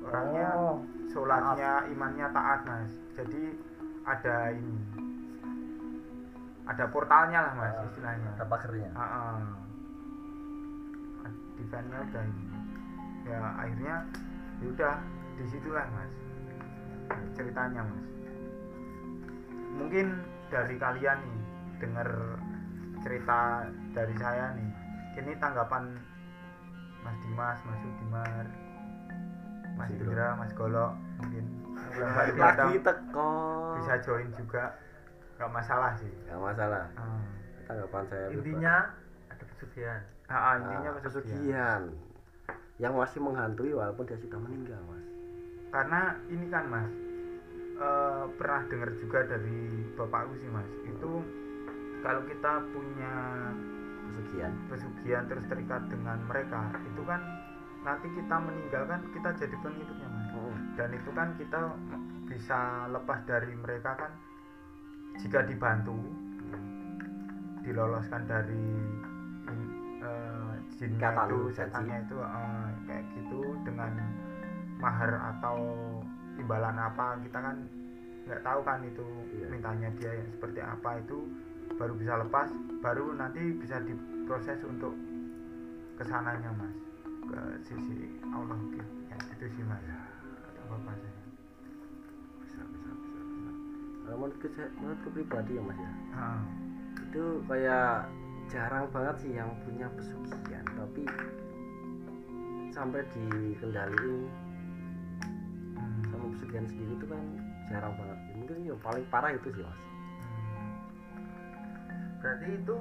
Orangnya 0.00 0.48
oh 0.56 0.80
sholatnya 1.12 1.92
imannya 1.92 2.32
taat 2.32 2.60
mas. 2.64 2.92
Jadi 3.20 3.52
ada 4.08 4.56
ini 4.56 4.80
ada 6.62 6.84
portalnya 6.88 7.38
lah 7.42 7.52
mas 7.58 7.74
Ah, 7.74 7.84
istilahnya. 7.90 8.30
Ada 8.38 8.44
pagernya? 8.46 8.90
Ah, 8.94 9.02
ah. 9.02 9.38
defense-nya 11.52 11.98
udah 12.10 12.22
ini 12.26 12.44
ya 13.22 13.38
akhirnya 13.54 13.96
ya 14.58 14.66
udah 14.66 14.94
di 15.38 15.44
situlah 15.46 15.86
mas 15.94 16.12
ceritanya 17.38 17.86
mas. 17.86 18.06
Mungkin 19.78 20.06
dari 20.50 20.76
kalian 20.76 21.18
nih 21.22 21.40
dengar 21.78 22.08
cerita 23.02 23.66
dari 23.94 24.14
saya 24.18 24.54
nih 24.58 24.70
ini 25.22 25.32
tanggapan 25.38 25.98
Mas 27.02 27.18
Dimas, 27.26 27.58
Mas 27.66 27.78
Sudimar, 27.82 28.46
Mas 29.74 29.90
Indra, 29.90 30.38
Mas 30.38 30.52
Golok 30.54 30.94
mungkin. 31.18 31.44
Lagi 32.38 32.78
teko 32.78 33.30
bisa 33.82 33.94
join 34.02 34.30
juga 34.38 34.72
nggak 35.42 35.58
masalah 35.58 35.90
sih. 35.98 36.12
Nggak 36.30 36.38
masalah. 36.38 36.86
Ah. 36.94 37.18
tanggapan 37.62 38.04
saya 38.10 38.26
intinya 38.30 38.74
ada 39.26 39.44
pesugihan. 39.54 40.00
Ah, 40.30 40.34
ah, 40.34 40.54
intinya 40.62 40.90
Ah, 40.94 41.02
pesugihan. 41.02 41.82
yang 42.78 42.94
masih 42.94 43.18
menghantui 43.22 43.70
walaupun 43.74 44.06
dia 44.06 44.18
sudah 44.22 44.38
meninggal 44.38 44.78
mas. 44.86 45.06
Karena 45.74 46.14
ini 46.30 46.46
kan 46.46 46.64
mas 46.70 46.90
eh, 47.74 48.24
pernah 48.38 48.62
dengar 48.70 48.90
juga 49.02 49.18
dari 49.26 49.82
bapakku 49.98 50.34
sih 50.38 50.50
mas. 50.50 50.70
Itu 50.86 51.26
kalau 52.02 52.22
kita 52.26 52.52
punya 52.70 53.14
pesugihan. 54.14 54.52
pesugihan 54.70 55.24
terus 55.26 55.44
terikat 55.50 55.82
dengan 55.90 56.18
mereka 56.26 56.70
itu 56.86 57.02
kan 57.02 57.18
nanti 57.82 58.06
kita 58.14 58.36
meninggal 58.38 58.82
kan 58.86 59.00
kita 59.10 59.28
jadi 59.42 59.56
pengikutnya 59.58 60.06
mas. 60.06 60.26
Hmm. 60.34 60.54
dan 60.78 60.88
itu 60.94 61.10
kan 61.14 61.28
kita 61.34 61.60
bisa 62.30 62.60
lepas 62.90 63.22
dari 63.26 63.54
mereka 63.58 63.94
kan 63.98 64.12
jika 65.20 65.44
dibantu 65.44 65.96
diloloskan 67.62 68.22
dari 68.26 68.64
eh, 70.02 70.52
jinnya 70.76 71.10
itu 71.28 71.38
setannya 71.54 71.96
itu 72.04 72.16
eh, 72.18 72.68
kayak 72.88 73.04
gitu 73.16 73.40
dengan 73.66 73.92
mahar 74.82 75.12
atau 75.36 75.58
imbalan 76.40 76.74
apa 76.74 77.20
kita 77.22 77.38
kan 77.38 77.56
nggak 78.26 78.42
tahu 78.46 78.60
kan 78.62 78.80
itu 78.86 79.06
Iya. 79.32 79.46
mintanya 79.50 79.88
dia 79.98 80.12
yang 80.14 80.28
seperti 80.30 80.60
apa 80.62 81.00
itu 81.02 81.18
baru 81.80 81.94
bisa 81.96 82.14
lepas 82.20 82.48
baru 82.84 83.16
nanti 83.16 83.42
bisa 83.56 83.80
diproses 83.82 84.60
untuk 84.62 84.94
ke 85.98 86.04
sananya 86.06 86.52
mas. 86.54 86.74
Ke 87.22 87.40
sisi 87.64 88.18
Allah 88.28 88.58
gitu 88.70 88.94
ya 89.08 89.16
itu 89.34 89.46
sih 89.56 89.64
mas. 89.66 89.82
Kata 89.82 90.62
bapak 90.68 90.94
saya 91.00 91.11
kalau 94.12 94.28
menurutku 94.28 94.44
saya- 94.52 94.68
menurutku 94.76 95.08
pribadi 95.08 95.56
ya 95.56 95.62
mas 95.64 95.78
ya. 95.80 95.90
Ah, 96.12 96.40
itu 97.00 97.24
kayak 97.48 98.12
jarang 98.44 98.84
banget 98.92 99.16
sih 99.18 99.32
yang 99.32 99.48
punya 99.64 99.88
pesugihan 99.88 100.60
tapi 100.68 101.08
sampai 102.68 103.00
dikendaliin 103.08 104.28
hmm, 105.80 106.00
sama 106.06 106.24
pesugihan 106.28 106.68
sendiri 106.68 106.92
itu 106.92 107.06
kan 107.08 107.22
jarang 107.66 107.96
banget. 107.96 108.18
Mungkin 108.36 108.56
yang 108.66 108.80
paling 108.80 109.04
parah 109.08 109.32
itu 109.32 109.48
sih 109.48 109.64
mas. 109.64 109.80
Hmm. 110.20 110.68
berarti 112.20 112.48
itu 112.52 112.76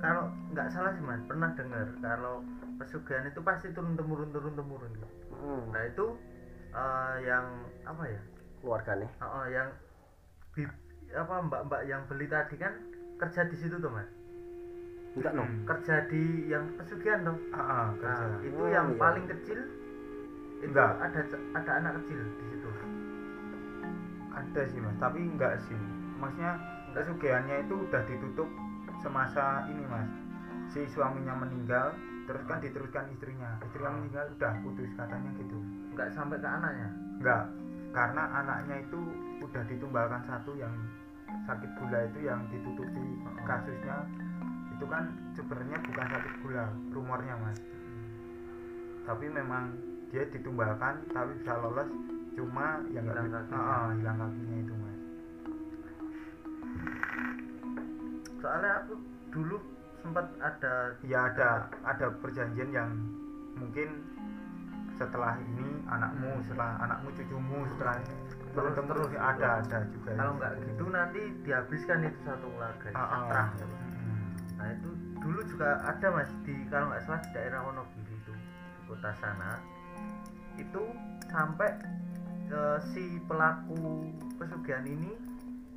kalau 0.00 0.24
nggak 0.50 0.68
salah 0.72 0.90
sih 0.90 1.04
mas 1.04 1.20
pernah 1.22 1.52
dengar 1.52 1.84
kalau 2.00 2.40
pesugihan 2.76 3.28
itu 3.28 3.44
pasti 3.44 3.68
turun 3.70 3.92
temurun 3.92 4.32
turun 4.32 4.56
temurun 4.56 4.88
gitu. 4.88 5.08
Hmm. 5.36 5.68
nah 5.68 5.84
itu 5.84 6.16
eh, 6.72 7.16
yang 7.22 7.44
apa 7.84 8.08
ya? 8.08 8.22
Keluarganya 8.58 9.10
Oh, 9.20 9.44
yang 9.44 9.68
di 10.52 10.62
apa 11.12 11.34
mbak-mbak 11.44 11.82
yang 11.84 12.02
beli 12.08 12.24
tadi 12.24 12.56
kan 12.56 12.72
kerja 13.20 13.44
di 13.48 13.56
situ 13.56 13.76
tuh 13.76 13.92
mas? 13.92 14.08
Enggak 15.12 15.32
no. 15.36 15.44
Hmm. 15.44 15.64
kerja 15.68 16.08
di 16.08 16.48
yang 16.48 16.64
pesugihan 16.80 17.20
tuh? 17.22 17.36
Ah, 17.52 17.60
ah, 17.60 17.86
kerja. 18.00 18.24
nah, 18.24 18.40
itu 18.40 18.56
Oh, 18.56 18.68
yang 18.68 18.88
iya. 18.92 18.98
paling 18.98 19.24
kecil 19.28 19.60
itu 20.62 20.70
Enggak. 20.72 20.90
ada 21.04 21.20
ada 21.52 21.72
anak 21.84 21.92
kecil 22.04 22.20
di 22.22 22.44
situ. 22.48 22.68
Ada 24.32 24.60
sih 24.72 24.80
mas 24.80 24.96
tapi 24.96 25.20
enggak 25.20 25.60
sih. 25.68 25.76
Maksudnya 26.16 26.52
pesugihannya 26.96 27.56
itu 27.68 27.74
udah 27.88 28.02
ditutup 28.08 28.48
semasa 29.04 29.68
ini 29.68 29.84
mas. 29.84 30.08
Si 30.72 30.80
suaminya 30.88 31.36
meninggal 31.36 31.92
terus 32.24 32.40
kan 32.48 32.62
diteruskan 32.64 33.04
istrinya. 33.12 33.60
Istri 33.68 33.82
yang 33.84 34.00
meninggal 34.00 34.24
udah 34.40 34.52
putus 34.64 34.88
katanya 34.96 35.28
gitu. 35.36 35.58
Nggak 35.92 36.08
sampai 36.16 36.40
ke 36.40 36.48
anaknya? 36.48 36.88
Enggak. 37.20 37.44
Karena 37.92 38.22
anaknya 38.40 38.76
itu 38.80 39.00
udah 39.52 39.68
ditumbalkan 39.68 40.24
satu 40.24 40.56
yang 40.56 40.72
sakit 41.44 41.70
gula 41.76 42.08
itu 42.08 42.18
yang 42.24 42.40
ditutupi 42.48 43.04
Oh. 43.20 43.44
kasusnya 43.44 44.08
itu 44.72 44.84
kan 44.88 45.04
sebenarnya 45.36 45.76
bukan 45.84 46.06
sakit 46.08 46.34
gula 46.40 46.64
rumornya 46.88 47.36
mas 47.36 47.60
tapi 49.04 49.28
memang 49.28 49.76
dia 50.08 50.24
ditumbalkan 50.32 51.04
tapi 51.12 51.36
bisa 51.36 51.52
lolos 51.60 51.88
cuma 52.32 52.80
yang 52.96 53.04
Hilang 53.04 53.28
kakinya. 53.28 53.60
Ah, 53.60 53.92
hilang 53.92 54.16
kakinya 54.16 54.56
itu 54.56 54.72
mas 54.72 54.98
soalnya 58.40 58.70
aku 58.82 58.94
dulu 59.30 59.56
sempat 60.00 60.26
ada 60.40 60.96
ya 61.04 61.28
ada 61.28 61.48
ada 61.84 62.06
perjanjian 62.18 62.72
yang 62.72 62.90
mungkin 63.54 64.00
setelah 64.96 65.36
ini 65.38 65.84
anakmu 65.86 66.40
Hmm. 66.40 66.44
setelah 66.48 66.72
anakmu 66.82 67.08
cucumu 67.14 67.58
setelah 67.76 67.96
Terus- 68.52 68.74
terus 68.74 68.86
terus 68.86 69.10
ada 69.14 69.48
ada 69.58 69.78
juga 69.88 70.10
kalau 70.12 70.32
nggak 70.36 70.52
gitu 70.62 70.84
nanti 70.88 71.20
dihabiskan 71.42 71.98
itu 72.02 72.18
satu 72.22 72.46
keluarga 72.46 72.88
Ah, 72.90 73.00
ah. 73.00 73.08
Satrah. 73.22 73.48
Hmm. 73.96 74.28
nah 74.54 74.68
itu 74.70 74.88
dulu 75.16 75.40
juga 75.46 75.68
ada 75.80 76.06
mas 76.10 76.30
di 76.42 76.54
kalau 76.66 76.86
nggak 76.88 77.02
salah 77.02 77.20
di 77.20 77.30
daerah 77.32 77.60
Wonogiri 77.62 78.14
itu 78.14 78.32
di 78.34 78.80
kota 78.84 79.10
sana 79.14 79.50
itu 80.54 80.82
sampai 81.26 81.70
eh, 82.46 82.78
si 82.86 83.04
pelaku 83.24 84.04
pesugihan 84.36 84.84
ini 84.84 85.16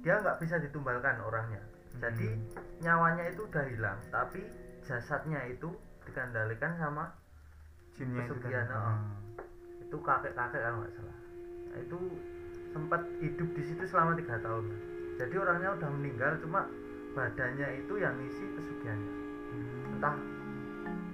dia 0.02 0.20
nggak 0.20 0.38
bisa 0.38 0.60
ditumbalkan 0.60 1.16
orangnya 1.22 1.64
jadi 1.96 2.28
Hmm. 2.28 2.44
nyawanya 2.82 3.24
itu 3.26 3.42
udah 3.42 3.64
hilang 3.66 4.00
tapi 4.10 4.44
jasadnya 4.82 5.40
itu 5.48 5.72
dikendalikan 6.04 6.76
sama 6.76 7.10
jinnya 7.94 8.22
itu 8.22 8.36
Pesugihan, 8.36 8.68
oh. 8.70 8.84
Hmm. 8.84 9.16
itu 9.80 9.98
kakek 9.98 10.36
kakek 10.36 10.60
kalau 10.60 10.84
nggak 10.84 10.94
salah 10.94 11.18
nah, 11.66 11.80
itu 11.80 12.00
sempat 12.76 13.08
hidup 13.24 13.48
di 13.56 13.64
situ 13.64 13.88
selama 13.88 14.20
tiga 14.20 14.36
tahun. 14.44 14.68
Jadi 15.16 15.36
orangnya 15.40 15.80
udah 15.80 15.90
meninggal 15.96 16.36
cuma 16.44 16.68
badannya 17.16 17.80
itu 17.80 17.94
yang 17.96 18.20
isi 18.28 18.44
pesugihannya. 18.60 19.14
Hmm. 19.56 19.96
entah 19.96 20.16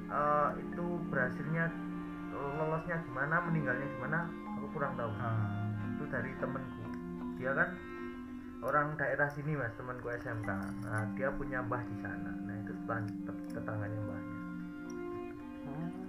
eh, 0.10 0.50
itu 0.66 0.86
berhasilnya 1.14 1.70
lolosnya 2.34 2.98
gimana 3.06 3.38
meninggalnya 3.46 3.86
gimana 3.86 4.26
aku 4.58 4.66
kurang 4.74 4.98
tahu. 4.98 5.14
Ah. 5.22 5.70
itu 5.94 6.10
dari 6.10 6.34
temenku 6.42 6.82
dia 7.38 7.54
kan 7.54 7.70
orang 8.66 8.98
daerah 8.98 9.30
sini 9.30 9.54
mas 9.54 9.70
temanku 9.78 10.10
SMK 10.10 10.50
nah 10.82 11.06
dia 11.14 11.30
punya 11.38 11.62
mbah 11.62 11.86
di 11.86 11.96
sana. 12.02 12.34
Nah 12.42 12.56
itu 12.66 12.74
tetan- 12.74 13.14
tet- 13.30 13.50
tetangganya 13.54 14.00
mbahnya. 14.02 14.38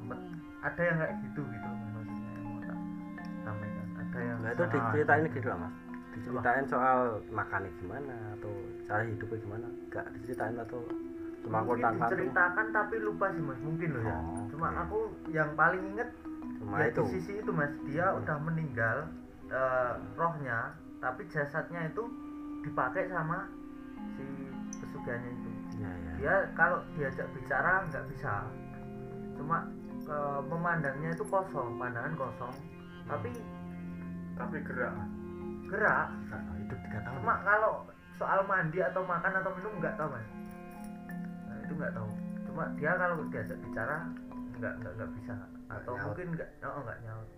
Sempet 0.00 0.21
ada 0.64 0.80
yang 0.80 0.97
kayak 0.97 1.15
gitu 1.28 1.43
gitu 1.45 1.69
yang 4.23 4.39
nah 4.41 4.50
itu 4.50 4.65
diceritain 4.67 5.25
gitu 5.28 5.49
lah 5.49 5.58
mas. 5.58 5.75
Diceritain 6.13 6.65
soal 6.65 6.99
makannya 7.28 7.71
gimana 7.78 8.17
atau 8.39 8.52
cara 8.87 9.02
hidupnya 9.02 9.39
gimana. 9.41 9.67
Enggak 9.89 10.04
diceritain 10.15 10.56
atau 10.56 10.80
cuma 11.43 11.58
mungkin 11.61 11.82
kontak 11.82 11.93
diceritakan 11.99 12.67
tapi 12.71 12.95
lupa 12.99 13.26
sih 13.30 13.43
mas. 13.43 13.58
Mungkin 13.61 13.89
loh 13.91 14.02
ya. 14.02 14.17
Oh, 14.17 14.45
cuma 14.49 14.69
oke. 14.71 14.80
aku 14.87 14.99
yang 15.30 15.50
paling 15.52 15.82
inget 15.91 16.08
cuma 16.61 16.75
ya 16.78 16.87
itu. 16.89 17.02
di 17.02 17.11
sisi 17.17 17.32
itu 17.41 17.50
mas. 17.50 17.73
Dia 17.85 18.06
Hmm. 18.08 18.19
udah 18.23 18.37
meninggal 18.39 18.97
eh, 19.49 19.93
rohnya 20.15 20.58
tapi 20.97 21.26
jasadnya 21.28 21.91
itu 21.91 22.02
dipakai 22.63 23.11
sama 23.11 23.50
si 24.15 24.25
pesugihannya 24.78 25.30
itu. 25.30 25.50
Ya 25.76 25.91
ya 25.91 26.13
dia 26.17 26.35
kalau 26.54 26.78
diajak 26.95 27.26
bicara 27.35 27.82
nggak 27.91 28.04
bisa. 28.08 28.47
Cuma 29.35 29.67
ke 30.02 30.19
memandangnya 30.47 31.11
itu 31.11 31.25
kosong 31.26 31.75
pandangan 31.75 32.15
kosong. 32.15 32.54
Tapi 33.02 33.30
tapi 34.36 34.56
gerak. 34.64 34.92
Mas. 34.95 35.10
gerak. 35.68 36.06
Nah, 36.28 36.56
hidup 36.60 36.78
tiga 36.88 36.99
tahun. 37.04 37.16
Cuma 37.21 37.34
kalau 37.45 37.73
soal 38.21 38.40
mandi 38.47 38.78
atau 38.78 39.02
makan 39.02 39.32
atau 39.40 39.50
minum 39.56 39.73
nggak 39.80 39.95
tahu 39.97 40.08
mas. 40.12 40.28
Nah 41.49 41.56
itu 41.64 41.73
nggak 41.75 41.92
tahu. 41.97 42.08
Cuma 42.47 42.64
dia 42.76 42.92
kalau 42.95 43.16
diajak 43.32 43.58
bicara 43.64 43.97
nggak 44.60 44.73
nggak 44.78 44.92
nggak 44.95 45.10
bisa. 45.18 45.34
Atau 45.73 45.92
nyaut. 45.97 46.04
mungkin 46.12 46.26
nggak 46.36 46.49
oh 46.62 46.80
nggak 46.84 47.00
nyaut. 47.02 47.28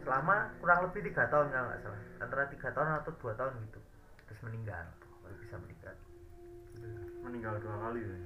Selama 0.00 0.34
kurang 0.58 0.80
lebih 0.88 1.00
tiga 1.12 1.24
tahun 1.30 1.46
kalau 1.54 1.66
nggak 1.70 1.80
salah. 1.86 2.02
Antara 2.20 2.42
tiga 2.50 2.68
tahun 2.74 2.88
atau 3.00 3.12
dua 3.22 3.32
tahun 3.38 3.52
gitu. 3.70 3.80
Terus 4.28 4.40
meninggal. 4.46 4.84
Baru 5.24 5.34
bisa 5.40 5.56
meninggal. 5.58 5.94
Meninggal 7.24 7.54
dua 7.62 7.76
kali 7.88 8.00
ya? 8.02 8.18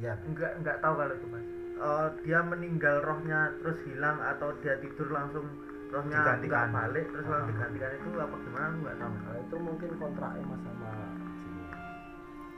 Iya. 0.00 0.12
Nggak 0.22 0.52
nggak 0.64 0.76
tahu 0.80 0.94
kalau 0.96 1.14
itu 1.18 1.26
mas. 1.28 1.46
Eh, 1.80 2.08
dia 2.28 2.44
meninggal 2.44 3.00
rohnya 3.00 3.56
terus 3.64 3.80
hilang 3.88 4.20
atau 4.20 4.52
dia 4.60 4.76
tidur 4.84 5.08
langsung 5.16 5.48
rohnya 5.90 6.16
nggak 6.16 6.36
Digantikan. 6.38 6.68
balik 6.70 7.04
terus 7.08 7.24
langsung 7.24 7.42
Ah. 7.42 7.50
digantikan 7.50 7.90
itu 7.92 8.08
apa 8.16 8.36
gimana 8.38 8.64
aku 8.64 8.78
nggak 8.78 8.96
tahu. 8.96 9.12
Nah, 9.12 9.36
itu 9.36 9.56
mungkin 9.58 9.90
kontraknya 9.96 10.42
mas 10.44 10.60
sama 10.60 10.90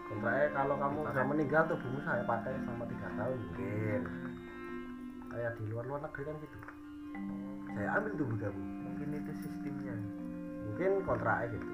kontraknya 0.04 0.46
kalau 0.52 0.74
kamu 0.76 0.92
Dipakai. 0.94 1.08
sudah 1.08 1.24
meninggal 1.26 1.62
tubuhmu 1.66 1.98
saya 2.02 2.22
pakai 2.22 2.52
sama 2.62 2.84
tiga 2.84 3.08
tahun 3.10 3.38
mungkin 3.40 4.00
kayak 5.26 5.52
di 5.56 5.64
luar 5.66 5.84
luar 5.86 6.00
negeri 6.02 6.22
kan 6.22 6.36
gitu 6.38 6.58
saya 7.66 7.88
ambil 7.96 8.12
tubuh 8.14 8.36
kamu 8.38 8.62
mungkin 8.82 9.08
itu 9.14 9.32
sistemnya 9.38 9.94
mungkin 10.62 10.90
kontraknya 11.02 11.46
gitu 11.50 11.70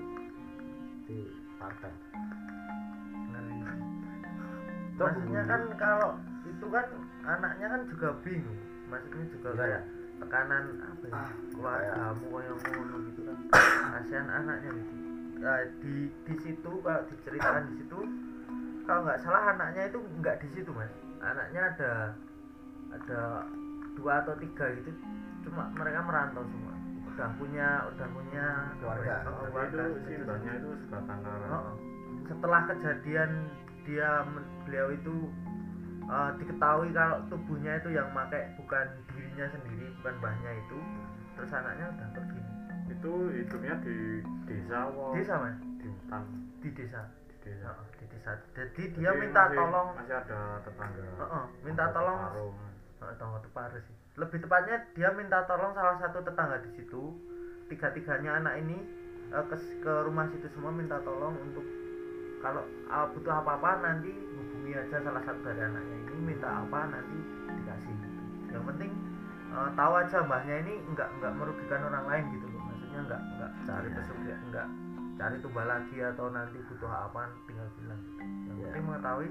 di 1.05 1.19
partai 1.59 1.91
Tuh, 4.95 5.07
maksudnya 5.07 5.43
kan 5.45 5.63
kalau 5.79 6.11
itu 6.45 6.67
kan 6.69 6.87
anaknya 7.23 7.67
kan 7.69 7.81
juga 7.87 8.09
bingung 8.21 8.59
maksudnya 8.87 9.25
juga 9.31 9.49
Iya. 9.49 9.59
kayak 9.61 9.83
tekanan 10.19 10.65
apa 10.83 11.05
ya? 11.07 11.15
Ah, 11.15 11.31
keluargamu 11.51 12.27
kayak 12.31 12.55
ngono 12.75 12.97
gitu 13.11 13.21
kan. 13.25 13.37
Kasihan 13.95 14.29
anaknya 14.29 14.71
gitu. 14.75 14.93
Nah, 15.39 15.59
di 15.79 15.95
di 16.27 16.35
situ 16.43 16.73
kalau 16.83 17.03
diceritakan 17.07 17.63
di 17.71 17.75
situ 17.79 17.99
kalau 18.83 19.01
nggak 19.07 19.21
salah 19.23 19.43
anaknya 19.55 19.83
itu 19.87 19.99
nggak 20.19 20.37
di 20.43 20.49
situ 20.51 20.71
mas. 20.75 20.91
Anaknya 21.23 21.63
ada 21.75 21.93
ada 22.95 23.21
dua 23.95 24.13
atau 24.23 24.35
tiga 24.39 24.67
gitu. 24.79 24.91
Cuma 25.47 25.71
mereka 25.75 26.03
merantau 26.03 26.43
semua. 26.47 26.75
Udah 27.15 27.29
punya 27.35 27.69
udah 27.95 28.07
punya 28.15 28.47
Keluarga. 28.79 29.15
keluarga. 29.27 29.83
Itu 29.91 30.07
gitu. 30.07 30.35
sih 30.43 30.53
itu 30.55 30.71
sebatang 30.87 31.21
kara. 31.23 31.47
Oh, 31.51 31.75
setelah 32.27 32.61
kejadian 32.71 33.31
dia 33.83 34.23
beliau 34.67 34.93
itu 34.93 35.15
uh, 36.09 36.31
diketahui 36.41 36.91
kalau 36.97 37.23
tubuhnya 37.29 37.79
itu 37.79 37.89
yang 37.95 38.09
pakai 38.17 38.53
bukan 38.57 38.87
dirinya 39.13 39.47
sendiri 39.53 39.87
bukan 40.01 40.15
mbahnya 40.19 40.51
itu. 40.59 40.79
Terus 41.39 41.51
anaknya 41.55 41.87
udah 41.95 42.09
pergi. 42.17 42.41
Itu 42.89 43.13
hidupnya 43.31 43.75
di 43.85 43.97
desa 44.49 44.89
wo 44.91 45.15
desa 45.15 45.35
mas. 45.39 45.57
Di 45.79 45.87
hutan. 45.87 46.23
Di 46.65 46.69
desa. 46.75 47.01
Di 47.29 47.37
desa. 47.45 47.69
Oh, 47.71 47.87
di 47.95 48.05
desa. 48.11 48.31
Jadi 48.57 48.83
dia 48.97 49.11
Jadi 49.13 49.21
minta 49.21 49.43
masih- 49.47 49.59
tolong 49.61 49.89
Masih 49.95 50.15
ada 50.17 50.41
tetangga. 50.65 51.03
Oh, 51.21 51.25
oh, 51.29 51.45
minta 51.63 51.85
tolong 51.95 52.19
tonggo 52.99 53.39
tepare 53.47 53.79
sih. 53.87 53.97
Lebih 54.19 54.39
tepatnya 54.43 54.77
dia 54.99 55.09
minta 55.15 55.47
tolong 55.47 55.71
salah 55.77 55.97
satu 56.03 56.19
tetangga 56.27 56.59
di 56.67 56.71
situ. 56.75 57.15
Tiga 57.71 57.93
tiganya 57.95 58.41
anak 58.43 58.65
ini 58.65 58.81
uh, 59.31 59.45
ke 59.47 59.57
ke 59.85 59.93
rumah 60.09 60.27
situ 60.33 60.49
semua 60.57 60.73
minta 60.73 60.99
tolong 61.05 61.37
untuk 61.39 61.63
kalau 62.41 62.65
uh, 62.89 63.07
butuh 63.13 63.35
apa 63.45 63.61
apa 63.61 63.71
nanti 63.83 64.11
hubungi 64.69 64.85
aja 64.85 65.01
salah 65.01 65.23
satu 65.25 65.41
dari 65.49 65.65
anaknya 65.65 65.97
ini 65.97 66.21
minta 66.21 66.49
apa 66.61 66.93
nanti 66.93 67.17
dikasih 67.57 67.89
gitu. 67.89 68.21
yang 68.53 68.65
penting 68.69 68.91
uh, 69.49 69.71
tahu 69.73 69.93
aja 69.97 70.19
mbahnya 70.29 70.55
ini 70.61 70.75
nggak 70.93 71.09
nggak 71.09 71.33
merugikan 71.41 71.81
orang 71.89 72.05
lain 72.05 72.25
gitu 72.37 72.47
loh 72.53 72.61
maksudnya 72.69 73.01
nggak 73.09 73.23
nggak 73.33 73.51
cari 73.65 73.89
Iya. 73.89 73.97
pesugihan 73.97 74.41
nggak 74.53 74.67
cari 75.17 75.37
tumbal 75.41 75.65
lagi 75.65 75.97
atau 76.05 76.27
nanti 76.29 76.59
butuh 76.69 76.93
apa 76.93 77.23
tinggal 77.49 77.69
bilang 77.81 78.01
gitu. 78.05 78.21
yang 78.21 78.57
Iya. 78.61 78.65
penting 78.69 78.85
mengetahui 78.85 79.29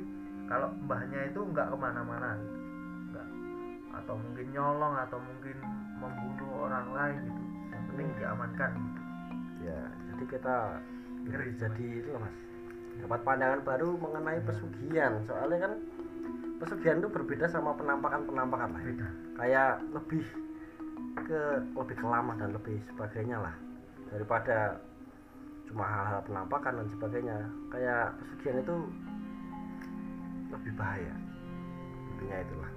kalau 0.49 0.69
mbahnya 0.81 1.19
itu 1.29 1.39
nggak 1.53 1.67
ke 1.69 1.77
mana-mana 1.77 2.29
gitu 2.41 2.59
nggak 3.13 3.27
atau 3.93 4.15
mungkin 4.17 4.47
nyolong 4.57 4.95
atau 5.05 5.19
mungkin 5.21 5.57
membunuh 6.01 6.51
orang 6.65 6.87
lain 6.97 7.17
gitu 7.29 7.41
yang 7.69 7.83
penting 7.93 8.07
diamankan 8.17 8.71
gitu. 8.73 9.01
ya 9.69 9.79
jadi 10.09 10.23
kita 10.33 10.57
Ngeri, 11.27 11.59
jadi 11.59 11.85
itu 12.01 12.09
mas 12.15 12.33
dapat 13.03 13.19
pandangan 13.23 13.61
baru 13.61 13.97
mengenai 13.97 14.39
pesugihan. 14.43 15.21
Soalnya 15.25 15.69
kan 15.69 15.73
pesugihan 16.57 16.97
itu 17.01 17.09
berbeda 17.09 17.45
sama 17.49 17.73
penampakan 17.77 18.25
penampakan 18.25 18.73
lain 18.73 18.85
beda. 18.93 19.07
Kayak 19.37 19.71
lebih 19.93 20.25
ke 21.27 21.41
lebih 21.73 21.95
ke 21.97 22.05
lama 22.05 22.33
dan 22.37 22.49
lebih 22.53 22.77
sebagainya 22.89 23.37
lah. 23.41 23.55
Daripada 24.09 24.81
cuma 25.67 25.83
hal-hal 25.83 26.21
penampakan 26.25 26.73
dan 26.83 26.87
sebagainya. 26.93 27.37
Kayak 27.69 28.15
pesugihan 28.21 28.57
itu 28.63 28.75
lebih 30.51 30.71
bahaya. 30.79 31.15
Intinya 32.15 32.37
itulah. 32.41 32.71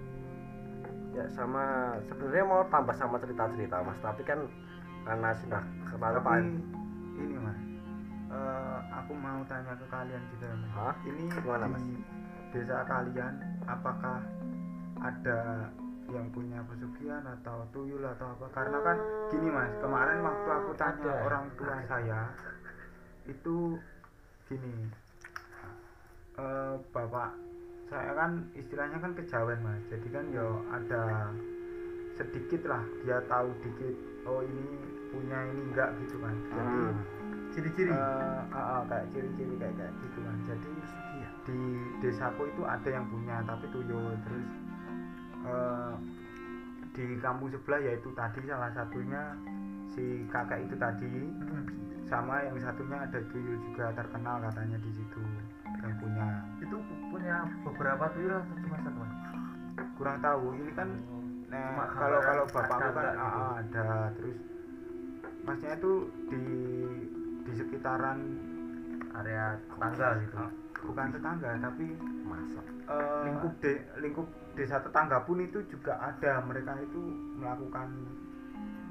Ya 1.11 1.24
sama 1.35 1.96
sebenarnya 2.06 2.44
mau 2.46 2.62
tambah 2.70 2.94
sama 2.94 3.18
cerita-cerita 3.18 3.83
mas. 3.83 3.98
Tapi 3.98 4.22
kan 4.22 4.46
karena 5.00 5.33
sudah 5.33 5.62
Pak 5.96 6.38
ini 7.20 7.37
mas 7.40 7.70
eh, 8.31 8.79
aku 8.90 9.12
mau 9.12 9.40
tanya 9.45 9.75
ke 9.75 9.87
kalian 9.87 10.23
juga 10.31 10.49
mas 10.55 10.71
Hah? 10.73 10.95
ini 11.05 11.25
Gimana, 11.29 11.66
di 11.66 11.73
Mas? 11.75 11.85
desa 12.51 12.79
kalian 12.85 13.35
apakah 13.64 14.19
ada 15.01 15.40
yang 16.11 16.27
punya 16.35 16.59
pesugihan 16.66 17.23
atau 17.23 17.62
tuyul 17.71 18.03
atau 18.03 18.35
apa 18.35 18.47
karena 18.51 18.79
kan 18.83 18.97
gini 19.31 19.49
mas 19.49 19.71
kemarin 19.79 20.19
waktu 20.21 20.49
aku 20.51 20.71
tanya 20.75 21.07
Ada. 21.07 21.25
orang 21.25 21.45
tua 21.55 21.77
saya 21.87 22.21
itu 23.27 23.79
gini 24.47 24.75
eh, 26.35 26.75
bapak 26.90 27.31
saya 27.87 28.11
kan 28.14 28.31
istilahnya 28.55 28.99
kan 28.99 29.12
kejawen 29.14 29.59
mas 29.62 29.83
jadi 29.87 30.09
kan 30.11 30.25
ya 30.31 30.47
ada 30.75 31.03
sedikit 32.14 32.62
lah 32.66 32.83
dia 33.03 33.19
tahu 33.27 33.49
dikit 33.62 33.95
oh 34.27 34.43
ini 34.43 34.66
punya 35.11 35.38
ini 35.47 35.62
enggak 35.71 35.90
gitu 36.03 36.16
kan 36.19 36.35
jadi 36.51 36.79
Hmm. 36.90 36.99
Ciri-ciri? 37.54 37.92
Ah, 37.92 38.42
ah, 38.54 38.82
kayak 38.86 39.06
ciri-ciri 39.14 39.54
kayak 39.58 39.74
kayak 39.76 39.92
gitu 40.02 40.18
kan. 40.22 40.36
Jadi 40.46 40.70
di 41.48 41.60
desaku 42.04 42.42
itu 42.50 42.62
ada 42.64 42.88
yang 42.88 43.06
punya 43.10 43.42
tapi 43.44 43.66
tuyul. 43.74 44.14
Terus 44.24 44.48
eh, 45.46 45.92
di 46.90 47.04
kampung 47.22 47.48
sebelah 47.54 47.80
yaitu 47.80 48.08
tadi 48.12 48.38
salah 48.46 48.70
satunya 48.74 49.22
si 49.90 50.26
kakak 50.30 50.66
itu 50.66 50.74
tadi. 50.78 51.14
Hmm. 51.50 51.66
sama 52.10 52.42
yang 52.42 52.58
satunya 52.58 53.06
ada 53.06 53.22
tuyul 53.30 53.54
juga 53.70 53.94
terkenal 53.94 54.42
katanya 54.42 54.82
di 54.82 54.90
situ 54.98 55.22
yang 55.78 55.94
punya. 56.02 56.42
Itu 56.58 56.76
punya 57.06 57.46
beberapa 57.62 58.10
tuyul 58.18 58.34
atau 58.34 58.54
cuma 58.66 58.76
satu? 58.82 59.02
Kurang 59.94 60.18
tahu. 60.18 60.58
Ini 60.58 60.72
kan 60.74 60.90
Cuma 61.50 61.82
nah, 61.82 61.90
kalau 61.98 62.18
kalau 62.22 62.44
ada 62.46 62.54
bapakku 62.54 62.78
kan 62.78 62.90
nggak 62.94 63.14
ah, 63.18 63.26
gitu? 63.26 63.42
ada. 63.58 63.86
Terus 64.14 64.38
masnya 65.42 65.70
itu 65.74 65.92
di 66.30 66.44
di 67.50 67.56
sekitaran 67.56 68.18
area 69.12 69.58
tetangga 69.66 70.08
gitu. 70.20 70.36
Ah, 70.36 70.50
bukan 70.80 71.06
tetangga 71.10 71.50
tapi 71.58 71.84
masa? 72.22 72.60
eh, 72.62 73.22
Lingkup. 73.26 73.52
de, 73.58 73.72
lingkup 74.00 74.26
desa 74.52 74.78
tetangga 74.78 75.18
pun 75.20 75.38
itu 75.38 75.58
juga 75.66 75.98
ada. 75.98 76.40
Mereka 76.40 76.72
itu 76.80 77.00
melakukan 77.36 77.88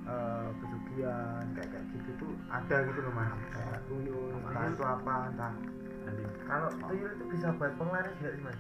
eh, 0.05 0.49
pesugihan 0.55 1.43
kayak 1.53 1.69
kayak 1.69 1.85
gitu 1.89 2.09
tuh 2.17 2.31
ada 2.49 2.75
gitu 2.83 2.99
loh 2.99 3.13
mas. 3.13 3.31
Kayak 3.49 3.79
tuyul 3.85 4.31
entah 4.37 4.65
itu 4.67 4.83
apa 4.83 5.13
entah. 5.29 5.53
Kalau 6.41 6.69
tuyul 6.83 7.09
itu 7.11 7.23
bisa 7.29 7.47
buat 7.53 7.73
penglaris 7.75 8.15
nggak 8.17 8.33
sih 8.33 8.43
mas? 8.43 8.59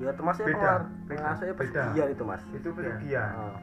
Ya 0.00 0.10
termasuk 0.10 0.48
Beda, 0.48 0.88
beda, 1.04 1.12
pengasihnya 1.12 1.54
beda. 1.54 1.60
pesugihan 1.60 2.08
itu 2.08 2.24
mas. 2.24 2.42
Itu 2.50 2.68
pesugihan. 2.72 3.30
Ah. 3.32 3.58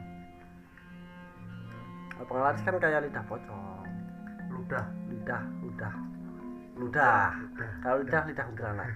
Kalau 2.08 2.26
penglaris 2.26 2.62
kan 2.62 2.74
kayak 2.76 3.00
lidah 3.04 3.24
pocong 3.26 3.87
ludah 4.68 4.84
lidah 5.08 5.42
ludah. 5.64 5.94
Ludah. 6.76 7.32
Kalau 7.80 8.04
lidah 8.04 8.22
lidah 8.22 8.44
kuntilanak 8.44 8.86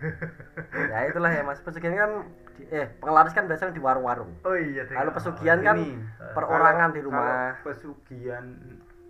ya 0.69 0.99
itulah 1.09 1.33
ya 1.33 1.41
mas. 1.43 1.59
Pesugihan 1.59 1.97
kan 1.97 2.11
di- 2.53 2.69
eh 2.69 2.87
penglaris 3.01 3.33
kan 3.33 3.49
biasanya 3.49 3.73
di 3.73 3.81
warung-warung. 3.81 4.29
Oh 4.45 4.53
iya 4.53 4.85
kalau 4.85 5.11
pesugihan 5.11 5.65
kan 5.65 5.81
Ini, 5.81 5.97
perorangan 6.31 6.77
kalau- 6.79 6.95
di 6.95 7.01
rumah. 7.01 7.25
kalau 7.25 7.65
pesugihan 7.65 8.45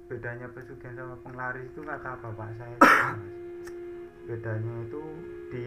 bedanya 0.06 0.46
pesugihan 0.48 0.94
sama 0.94 1.16
penglaris 1.20 1.66
itu 1.66 1.80
kata 1.82 2.10
bapak 2.14 2.48
saya 2.54 2.70
itu, 2.70 2.86
Mas. 2.86 3.18
bedanya 4.22 4.74
itu 4.86 5.02
di 5.50 5.66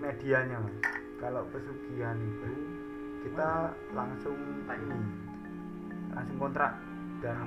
medianya 0.00 0.56
mas. 0.58 0.76
Kalau 1.20 1.44
pesugihan 1.52 2.16
itu 2.16 2.50
kita 3.28 3.50
langsung 3.92 4.38
ini 4.64 4.98
langsung 6.10 6.38
kontrak 6.40 6.72
dan 7.20 7.46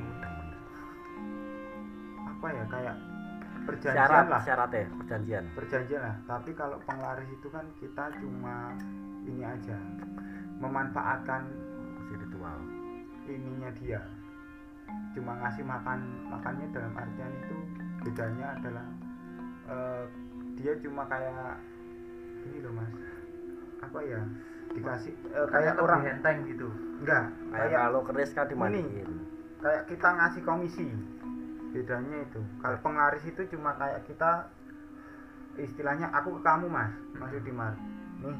apa 2.43 2.51
ya 2.59 2.65
kayak 2.67 2.95
perjanjian 3.63 4.03
syarat 4.03 4.25
lah. 4.27 4.41
syaratnya 4.43 4.83
perjanjian. 4.99 5.43
Perjanjian 5.55 6.01
lah. 6.03 6.15
Tapi 6.27 6.51
kalau 6.59 6.75
penglaris 6.83 7.31
itu 7.31 7.47
kan 7.47 7.63
kita 7.79 8.11
cuma 8.19 8.75
ini 9.23 9.47
aja 9.47 9.79
memanfaatkan 10.59 11.47
masih 12.03 12.19
ritual. 12.19 12.59
ininya 13.31 13.71
dia. 13.79 14.03
Cuma 15.15 15.39
ngasih 15.39 15.63
makan 15.63 16.03
makannya 16.27 16.67
dalam 16.75 16.91
artian 16.91 17.31
itu 17.31 17.55
bedanya 18.03 18.59
adalah 18.59 18.87
eh, 19.71 20.03
dia 20.59 20.75
cuma 20.83 21.07
kayak 21.07 21.63
ini 22.43 22.59
loh 22.59 22.75
mas. 22.75 22.91
Apa 23.87 24.03
ya? 24.03 24.19
Dikasih 24.75 25.15
eh, 25.31 25.47
kayak 25.47 25.79
orang 25.79 26.03
enteng 26.11 26.43
gitu. 26.51 26.67
Enggak 26.99 27.31
kayak 27.55 27.71
kayak 27.71 27.81
kalau 27.87 28.01
keris 28.03 28.35
kan 28.35 28.51
dimandiin. 28.51 29.07
Kayak 29.63 29.87
kita 29.87 30.09
ngasih 30.11 30.43
komisi 30.43 30.91
bedanya 31.73 32.17
itu. 32.21 32.39
Kalau 32.61 32.77
penglaris 32.85 33.23
itu 33.25 33.41
cuma 33.57 33.73
kayak 33.75 34.05
kita 34.05 34.45
istilahnya 35.57 36.07
aku 36.13 36.37
ke 36.37 36.41
kamu 36.45 36.69
mas. 36.69 36.93
Masuk 37.17 37.41
di 37.41 37.51
mas 37.53 37.75
nih 38.21 38.37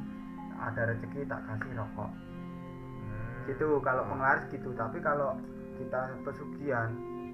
ada 0.62 0.94
rezeki 0.94 1.26
tak 1.28 1.42
kasih 1.50 1.74
rokok. 1.76 2.12
Gitu 3.50 3.68
kalau 3.82 4.06
penglaris 4.08 4.46
gitu. 4.54 4.70
Tapi 4.78 5.02
kalau 5.02 5.36
kita 5.82 6.14
pesugihan 6.24 6.94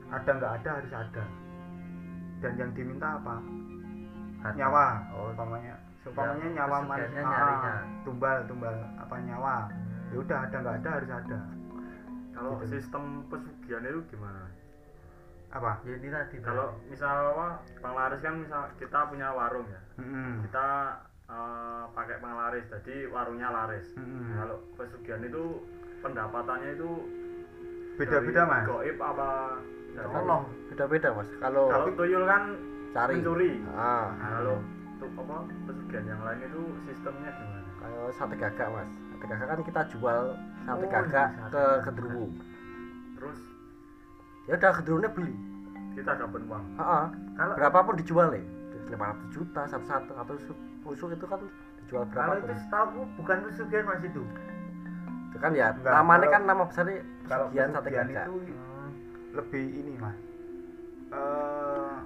ada 0.09 0.29
nggak 0.31 0.53
ada 0.63 0.69
harus 0.79 0.93
ada. 0.95 1.25
Dan 2.39 2.55
yang 2.55 2.71
diminta 2.71 3.19
apa? 3.19 3.35
Harta. 4.39 4.55
nyawa. 4.55 4.87
Oh. 5.13 5.29
Umpamanya 5.35 5.75
umpamanya 6.07 6.47
nyawa 6.55 6.77
mas 6.87 6.97
pesugihannya 7.03 7.27
ah, 7.27 7.35
nyarinya. 7.35 7.73
tumbal 8.07 8.37
tumbal 8.47 8.75
apa 8.95 9.15
nyawa. 9.19 9.55
Hmm. 9.67 10.15
ya 10.15 10.17
udah 10.23 10.37
ada 10.47 10.55
nggak 10.63 10.75
ada 10.81 10.89
harus 10.95 11.11
ada. 11.11 11.39
Kalau 12.33 12.51
Gitu. 12.63 12.79
sistem 12.79 13.03
pesugihan 13.27 13.83
itu 13.83 13.99
gimana? 14.15 14.47
Apa? 15.49 15.71
Ya 15.81 15.93
ini 15.95 16.07
tadi 16.07 16.37
Kalau 16.39 16.67
misal 16.85 17.15
apa, 17.31 17.47
penglaris 17.77 18.21
kan 18.21 18.33
misal 18.37 18.69
kita 18.75 18.99
punya 19.05 19.27
warung 19.31 19.65
ya, 19.65 19.81
Mm-mm. 19.97 20.45
kita 20.45 20.67
eh, 21.25 21.83
pakai 21.91 22.17
penglaris, 22.17 22.65
jadi 22.69 22.95
warungnya 23.07 23.49
laris. 23.49 23.85
Nah, 23.95 24.35
kalau 24.39 24.57
pesugihan 24.75 25.21
itu 25.21 25.43
pendapatannya 25.99 26.69
itu 26.73 26.89
beda-beda 27.95 28.41
mas? 28.45 28.65
Goib 28.65 28.97
apa? 28.97 29.29
tolong. 29.99 30.43
Beda-beda 30.69 31.09
mas. 31.11 31.29
Kalau 31.35 31.65
Kalau 31.67 31.85
tuyul 31.91 32.23
kan 32.23 32.43
cari. 32.89 33.13
mencuri. 33.19 33.51
ah. 33.69 34.13
Nah, 34.15 34.29
kalau 34.37 34.57
tuh 34.97 35.09
apa 35.17 35.37
pesugihan 35.65 36.05
yang 36.07 36.21
lain 36.23 36.39
itu 36.43 36.61
sistemnya 36.85 37.31
gimana? 37.31 37.57
kalau 37.79 38.03
sate 38.11 38.35
gagak 38.35 38.67
mas. 38.69 38.89
Sate 39.09 39.25
gagak 39.25 39.47
kan 39.47 39.59
kita 39.61 39.81
jual 39.89 40.21
sate 40.61 40.85
Oh, 40.85 40.89
gagak 40.89 41.27
iya, 41.31 41.47
ke 41.49 41.63
kedruwu. 41.83 42.25
Terus 43.17 43.39
ya 44.49 44.57
udah 44.57 44.71
kedruwunya 44.73 45.09
beli. 45.09 45.35
Kita 45.93 46.15
dapat 46.15 46.41
uang. 46.43 46.63
ah 46.75 47.07
kalau 47.35 47.53
berapapun 47.55 47.93
dijual 47.95 48.33
ya. 48.33 48.41
500 48.89 48.97
juta 49.29 49.61
satu-satu. 49.67 50.11
Atau 50.15 50.35
su- 50.41 50.57
pusuk 50.81 51.13
itu 51.13 51.23
kan 51.23 51.37
dijual 51.79 52.03
kalau 52.09 52.33
itu 52.35 52.53
setahu 52.57 53.05
bukan 53.15 53.37
pesugihan 53.45 53.85
mas 53.85 54.01
itu? 54.01 54.23
Itu 55.29 55.37
kan 55.37 55.51
ya 55.53 55.69
Enggak, 55.71 55.93
namanya 55.93 56.19
kalau- 56.19 56.33
kan 56.33 56.41
nama 56.43 56.63
besarnya 56.65 56.97
kalau 57.23 57.45
pesugihan 57.47 57.69
sate 57.71 57.89
gagak 57.91 58.25
itu 58.25 58.33
lebih 59.31 59.65
ini 59.69 59.93
mas. 59.95 60.17
Eh 61.09 61.97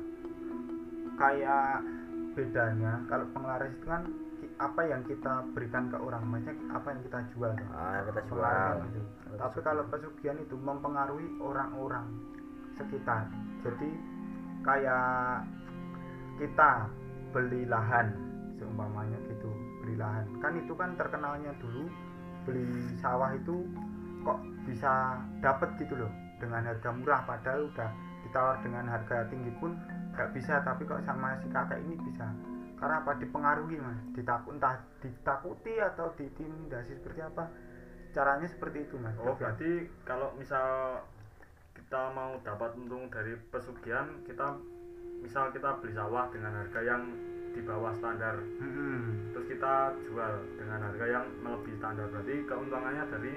kayak 1.13 1.79
bedanya 2.33 2.91
kalau 3.05 3.25
penglaris 3.31 3.71
itu 3.71 3.85
kan 3.85 4.03
apa 4.57 4.81
yang 4.85 5.01
kita 5.05 5.45
berikan 5.53 5.89
ke 5.89 5.97
orang? 5.97 6.23
Maksudnya 6.29 6.55
apa 6.75 6.87
yang 6.93 7.01
kita 7.05 7.19
jual 7.33 7.51
kan? 7.53 7.67
ah 7.73 7.99
kita 8.05 8.21
jual. 8.29 8.39
Penglaris 8.41 8.83
itu. 8.89 9.01
Kalau 9.03 9.37
tapi 9.39 9.59
kalau 9.65 9.83
pesugihan 9.89 10.37
itu 10.39 10.55
mempengaruhi 10.57 11.27
orang-orang 11.41 12.05
sekitar. 12.77 13.29
Jadi 13.65 13.89
kayak 14.63 15.47
kita 16.41 16.71
beli 17.33 17.65
lahan 17.65 18.13
seumpamanya 18.57 19.17
gitu 19.29 19.49
beli 19.85 19.95
lahan. 19.97 20.25
Kan 20.39 20.53
itu 20.57 20.73
kan 20.77 20.93
terkenalnya 20.95 21.51
dulu 21.57 21.89
beli 22.45 22.65
sawah 22.99 23.33
itu 23.33 23.65
kok 24.23 24.39
bisa 24.69 25.19
dapat 25.43 25.69
gitu 25.81 25.97
loh 25.97 26.11
dengan 26.37 26.65
harga 26.69 26.89
murah. 26.93 27.21
Padahal 27.25 27.69
udah 27.73 27.89
ditawar 28.23 28.57
dengan 28.63 28.87
harga 28.87 29.27
tinggi 29.27 29.51
pun 29.59 29.75
nggak 30.13 30.29
bisa 30.37 30.61
tapi 30.61 30.85
kok 30.85 31.01
sama 31.03 31.35
si 31.41 31.49
kakek 31.49 31.81
ini 31.89 31.97
bisa 32.05 32.29
karena 32.79 33.05
apa 33.05 33.11
dipengaruhi 33.19 33.77
mas 33.79 33.99
ditakut 34.13 34.57
entah 34.57 34.81
ditakuti 34.99 35.73
atau 35.79 36.11
diintimidasi 36.17 36.99
seperti 36.99 37.21
apa 37.23 37.47
caranya 38.13 38.47
seperti 38.47 38.85
itu 38.85 38.95
mas 39.01 39.15
Oh, 39.21 39.33
berarti 39.35 39.89
kalau 40.03 40.33
misal 40.37 41.01
kita 41.73 42.09
mau 42.13 42.37
dapat 42.41 42.73
untung 42.77 43.05
dari 43.09 43.37
pesugihan, 43.53 44.09
kita 44.25 44.57
misal 45.21 45.53
kita 45.53 45.77
beli 45.77 45.93
sawah 45.93 46.29
dengan 46.33 46.53
harga 46.57 46.81
yang 46.81 47.05
di 47.53 47.61
bawah 47.61 47.93
standar, 47.93 48.33
Mm-mm. 48.41 49.29
terus 49.29 49.45
kita 49.45 49.93
jual 50.09 50.33
dengan 50.57 50.89
harga 50.89 51.05
yang 51.05 51.25
melebihi 51.45 51.77
standar. 51.77 52.09
Berarti 52.09 52.49
keuntungannya 52.49 53.03
dari 53.13 53.33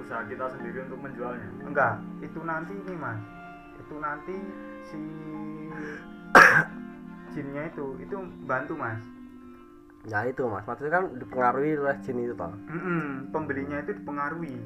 usaha 0.00 0.26
kita 0.26 0.46
sendiri 0.56 0.88
untuk 0.88 1.00
menjualnya. 1.06 1.48
enggak 1.60 1.94
itu 2.24 2.40
nanti 2.40 2.72
ini 2.72 2.94
mas 2.96 3.20
itu 3.78 3.94
nanti 4.00 4.36
si 4.88 5.00
jinnya 7.30 7.62
itu 7.66 7.96
itu 7.98 8.16
bantu 8.44 8.74
mas. 8.74 9.00
Ya 10.04 10.24
itu 10.24 10.42
mas. 10.44 10.64
Maksudnya 10.64 10.92
kan 10.92 11.04
dipengaruhi 11.14 11.76
oleh 11.76 11.96
jin 12.00 12.18
itu 12.18 12.34
toh? 12.34 12.52
Mm-mm, 12.66 13.30
pembelinya 13.30 13.80
itu 13.80 13.92
dipengaruhi. 13.94 14.56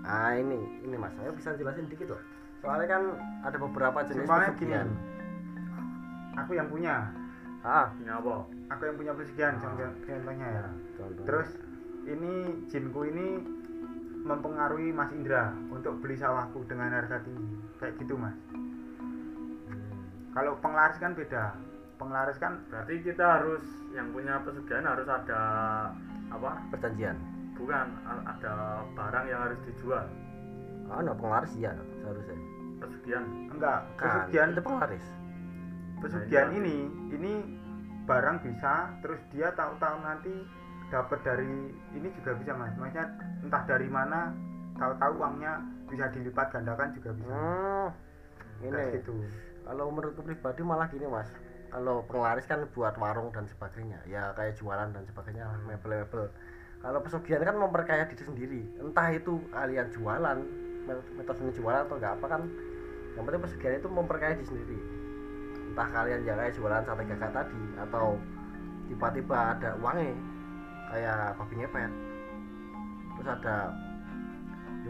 Nah 0.00 0.32
ini 0.34 0.58
ini 0.82 0.96
mas. 0.96 1.12
Saya 1.14 1.32
bisa 1.32 1.54
jelasin 1.54 1.86
dikit 1.86 2.12
lah 2.12 2.22
soalnya 2.60 2.88
kan 2.90 3.02
ada 3.40 3.56
beberapa 3.56 4.04
jenis 4.04 4.28
Soalnya 4.28 4.52
pesugihan. 4.52 4.84
gini. 4.84 4.98
aku 6.36 6.52
yang 6.52 6.68
punya. 6.68 7.08
Ah. 7.60 7.88
Punya 7.92 8.12
apa? 8.16 8.34
Aku 8.68 8.82
yang 8.84 8.96
punya 8.96 9.12
pesugihan 9.16 9.54
contoh- 9.56 9.96
contohnya 10.04 10.46
ya. 10.46 10.66
Contoh. 10.94 11.24
Terus 11.24 11.48
ini 12.04 12.32
jinku 12.68 13.00
ini 13.04 13.26
mempengaruhi 14.20 14.92
Mas 14.92 15.08
Indra 15.10 15.56
untuk 15.68 15.96
beli 15.98 16.16
sawahku 16.16 16.68
dengan 16.68 16.92
harga 16.92 17.24
tinggi. 17.24 17.48
Kayak 17.80 17.96
gitu 17.96 18.14
mas. 18.14 18.36
Kalau 20.30 20.52
penglaris 20.60 21.00
kan 21.00 21.16
beda 21.16 21.56
penglaris 22.00 22.40
kan 22.40 22.64
berarti 22.72 23.04
kita 23.04 23.20
harus 23.20 23.60
yang 23.92 24.08
punya 24.16 24.40
pesugihan 24.40 24.88
harus 24.88 25.04
ada 25.04 25.40
apa? 26.32 26.50
Perjanjian. 26.72 27.20
Bukan 27.60 27.86
ada 28.24 28.80
barang 28.96 29.26
yang 29.28 29.40
harus 29.44 29.60
dijual. 29.68 30.08
Ah 30.88 31.04
no 31.04 31.12
penglaris 31.12 31.52
iya 31.60 31.76
seharusnya. 32.00 32.38
Pesugihan. 32.80 33.24
Enggak 33.52 33.78
kan 34.00 34.24
pesugihan 34.24 34.48
itu 34.56 34.62
penglaris. 34.64 35.06
Pesugihan 36.00 36.48
Nah, 36.48 36.56
ini 36.56 36.76
ini 37.12 37.32
barang 38.08 38.36
bisa 38.48 38.96
terus 39.04 39.20
dia 39.28 39.52
tahu-tahu 39.52 39.96
nanti 40.00 40.32
dapat 40.88 41.20
dari 41.20 41.68
ini 41.92 42.08
juga 42.16 42.32
bisa 42.40 42.56
mas. 42.56 42.72
Maksudnya 42.80 43.06
entah 43.44 43.62
dari 43.68 43.86
mana 43.92 44.32
tahu-tahu 44.80 45.12
uangnya 45.20 45.60
bisa 45.92 46.08
dilipat 46.16 46.48
gandakan 46.48 46.96
juga 46.96 47.12
bisa. 47.12 47.34
Hmm, 47.36 47.88
ini. 48.64 48.96
gitu. 48.96 49.12
Kalau 49.68 49.92
menurutku 49.92 50.24
pribadi 50.24 50.64
malah 50.64 50.88
gini 50.88 51.04
mas 51.04 51.28
kalau 51.70 52.02
penglaris 52.06 52.46
kan 52.50 52.66
buat 52.74 52.98
warung 52.98 53.30
dan 53.30 53.46
sebagainya. 53.46 54.02
Ya 54.10 54.34
kayak 54.34 54.58
jualan 54.58 54.90
dan 54.90 55.02
sebagainya 55.06 55.46
mebel-mebel. 55.64 56.28
Kalau 56.80 56.98
pesugihan 57.04 57.46
kan 57.46 57.56
memperkaya 57.56 58.04
diri 58.10 58.24
sendiri. 58.24 58.62
Entah 58.82 59.08
itu 59.14 59.38
kalian 59.54 59.88
jualan 59.94 60.38
met- 60.84 61.12
metodenya 61.14 61.52
jualan 61.54 61.82
atau 61.86 61.96
enggak 61.96 62.14
apa 62.18 62.26
kan 62.26 62.42
yang 63.14 63.24
penting 63.26 63.42
pesugihan 63.42 63.74
itu 63.78 63.88
memperkaya 63.90 64.32
diri 64.34 64.48
sendiri. 64.48 64.78
Entah 65.70 65.88
kalian 65.94 66.26
ya 66.26 66.34
kayak 66.34 66.54
jualan 66.58 66.82
sate 66.82 67.02
gagak 67.06 67.32
tadi 67.32 67.62
atau 67.78 68.18
tiba-tiba 68.90 69.38
ada 69.54 69.70
uangnya 69.78 70.14
kayak 70.90 71.38
babi 71.38 71.54
ngepet. 71.62 71.92
Terus 73.14 73.28
ada 73.28 73.56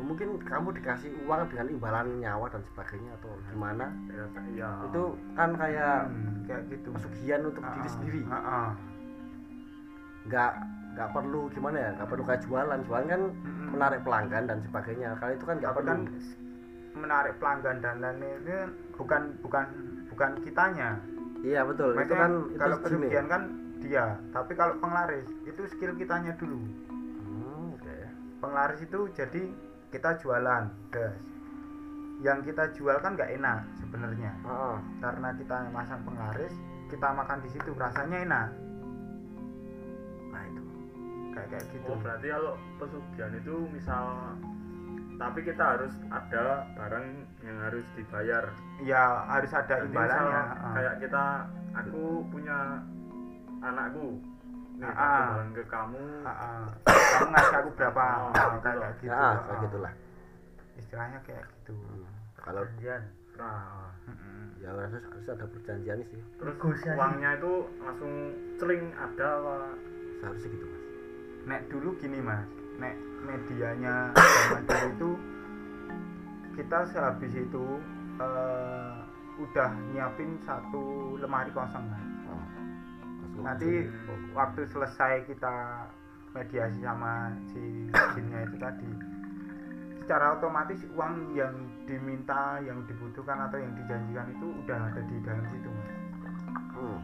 mungkin 0.01 0.29
kamu 0.41 0.69
dikasih 0.73 1.11
uang 1.23 1.49
dengan 1.49 1.67
imbalan 1.69 2.07
nyawa 2.19 2.47
dan 2.49 2.63
sebagainya 2.65 3.13
atau 3.17 3.31
gimana? 3.47 3.87
Ya, 4.09 4.25
iya 4.49 4.71
itu 4.85 5.03
kan 5.33 5.51
kayak 5.55 5.97
Hmm, 6.07 6.43
kayak 6.45 6.63
gitu. 6.69 6.89
Pesugihan 6.93 7.41
untuk 7.45 7.63
diri 7.63 7.81
Ah, 7.81 7.93
sendiri. 7.93 8.21
ah, 8.25 8.37
ah. 8.37 8.69
nggak 10.23 10.53
nggak 10.91 11.11
perlu 11.11 11.43
gimana 11.51 11.77
ya? 11.79 11.91
Nggak 11.95 12.09
perlu 12.09 12.23
kayak 12.25 12.43
jualan. 12.45 12.79
Jualan 12.83 13.07
kan 13.07 13.23
Mm-mm. 13.25 13.69
menarik 13.71 14.01
pelanggan 14.03 14.45
dan 14.47 14.59
sebagainya. 14.61 15.09
Kalau 15.17 15.33
itu 15.33 15.45
kan 15.45 15.57
nggak 15.59 15.75
perlu. 15.75 15.87
kan 15.87 15.99
menarik 16.91 17.35
pelanggan 17.39 17.77
dan 17.79 17.95
lain-lain 17.99 18.37
itu 18.37 18.57
bukan 18.97 19.23
bukan 19.41 19.65
bukan 20.09 20.31
kitanya. 20.43 20.99
Iya 21.41 21.65
betul. 21.65 21.95
Itu 21.95 21.99
Maksudnya 21.99 22.21
kan 22.21 22.33
itu 22.47 22.59
kalau 22.59 22.77
pesugihan 22.79 23.27
kan 23.27 23.43
dia. 23.81 24.07
Tapi 24.31 24.53
kalau 24.53 24.75
penglaris 24.77 25.29
itu 25.43 25.63
skill 25.67 25.93
kitanya 25.95 26.33
dulu. 26.37 26.59
Hmm, 26.91 27.73
oke. 27.73 27.97
Penglaris 28.39 28.81
itu 28.83 29.01
jadi 29.11 29.43
kita 29.91 30.11
jualan 30.23 30.71
gas. 30.95 31.19
Yang 32.21 32.53
kita 32.53 32.65
jual 32.77 32.97
kan 33.03 33.19
nggak 33.19 33.31
enak 33.41 33.59
sebenarnya. 33.83 34.33
Heeh. 34.47 34.77
karena 35.03 35.29
kita 35.35 35.57
masang 35.73 36.01
penglaris 36.07 36.55
kita 36.91 37.09
makan 37.15 37.39
di 37.47 37.49
situ 37.55 37.71
rasanya 37.79 38.19
enak. 38.27 38.49
Nah 40.35 40.43
itu. 40.43 40.63
Kayak 41.31 41.49
kayak 41.55 41.65
gitu. 41.71 41.87
Oh 41.87 41.99
berarti 42.03 42.27
kalau 42.29 42.55
pesugihan 42.83 43.33
itu 43.39 43.55
misal 43.71 44.05
tapi 45.21 45.45
kita 45.45 45.65
harus 45.77 45.93
ada 46.09 46.65
barang 46.75 47.07
yang 47.47 47.59
harus 47.63 47.87
dibayar. 47.95 48.45
Ya 48.83 49.25
harus 49.31 49.53
ada 49.55 49.75
Berarti 49.81 49.89
imbalannya 49.93 50.43
misal 50.43 50.73
kayak 50.75 50.95
kita 50.99 51.25
aku 51.71 52.05
punya 52.33 52.59
anakku 53.61 54.19
nih 54.81 54.89
Ah, 54.89 54.97
aku 54.97 55.05
ah. 55.05 55.27
barang 55.31 55.51
ke 55.53 55.65
kamu. 55.67 56.03
Ah, 56.21 56.33
ah. 56.33 56.65
kamu 56.89 57.29
ngasih 57.31 57.57
aku 57.59 57.71
berapa? 57.77 58.05
Oh, 58.19 58.31
kayak 58.59 58.77
gitu. 58.97 59.05
Ya 59.05 59.15
Ah, 59.15 59.35
kayak 59.39 59.53
ah. 59.53 59.63
gitulah. 59.63 59.93
istilahnya 60.75 61.19
kayak 61.23 61.45
gitu. 61.47 61.77
Hmm. 61.77 62.09
kalau 62.35 62.65
perjanjian. 62.65 63.03
Nah 63.37 63.93
ya 64.59 64.69
harus 64.73 64.93
harus 64.99 65.27
ada 65.29 65.45
perjanjian 65.47 65.99
sih. 66.09 66.21
Terus 66.35 66.55
Negosiasi. 66.57 66.97
uangnya 66.97 67.31
itu 67.37 67.53
langsung 67.79 68.13
celing 68.57 68.83
ada 68.93 69.29
apa? 69.37 69.55
Seharusnya 70.19 70.49
gitu 70.51 70.67
mas. 70.67 70.85
Nek 71.45 71.61
dulu 71.69 71.89
gini 71.97 72.19
mas. 72.19 72.49
Nek 72.77 72.97
medianya 73.21 74.17
zaman 74.17 74.63
dulu 74.65 74.89
itu 74.91 75.11
kita 76.57 76.79
sehabis 76.89 77.33
itu 77.35 77.65
eh, 78.17 78.95
udah 79.39 79.71
nyiapin 79.91 80.37
satu 80.43 80.85
lemari 81.17 81.49
kosong 81.53 81.85
mas 81.87 82.05
nanti 83.43 83.71
langsung. 83.89 84.21
waktu 84.37 84.63
selesai 84.69 85.13
kita 85.27 85.55
mediasi 86.31 86.79
sama 86.85 87.35
si 87.51 87.91
jinnya 88.15 88.41
itu 88.47 88.57
tadi 88.61 88.91
secara 90.03 90.39
otomatis 90.39 90.81
uang 90.95 91.35
yang 91.35 91.55
diminta 91.87 92.63
yang 92.63 92.83
dibutuhkan 92.87 93.47
atau 93.51 93.59
yang 93.59 93.75
dijanjikan 93.75 94.27
itu 94.31 94.47
udah 94.63 94.79
ada 94.91 95.03
di 95.07 95.17
dalam 95.27 95.45
situ 95.51 95.69
mas 95.71 95.91
hmm. 96.75 97.01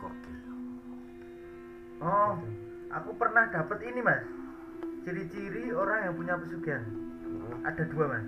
Gokil. 0.00 0.38
oh 2.04 2.32
aku 2.92 3.10
pernah 3.16 3.44
dapet 3.48 3.78
ini 3.88 4.00
mas 4.04 4.24
ciri-ciri 5.04 5.72
orang 5.72 6.10
yang 6.10 6.14
punya 6.16 6.34
pesugihan 6.40 6.84
Hmm. 7.26 7.58
ada 7.66 7.82
dua 7.90 8.06
mas 8.06 8.26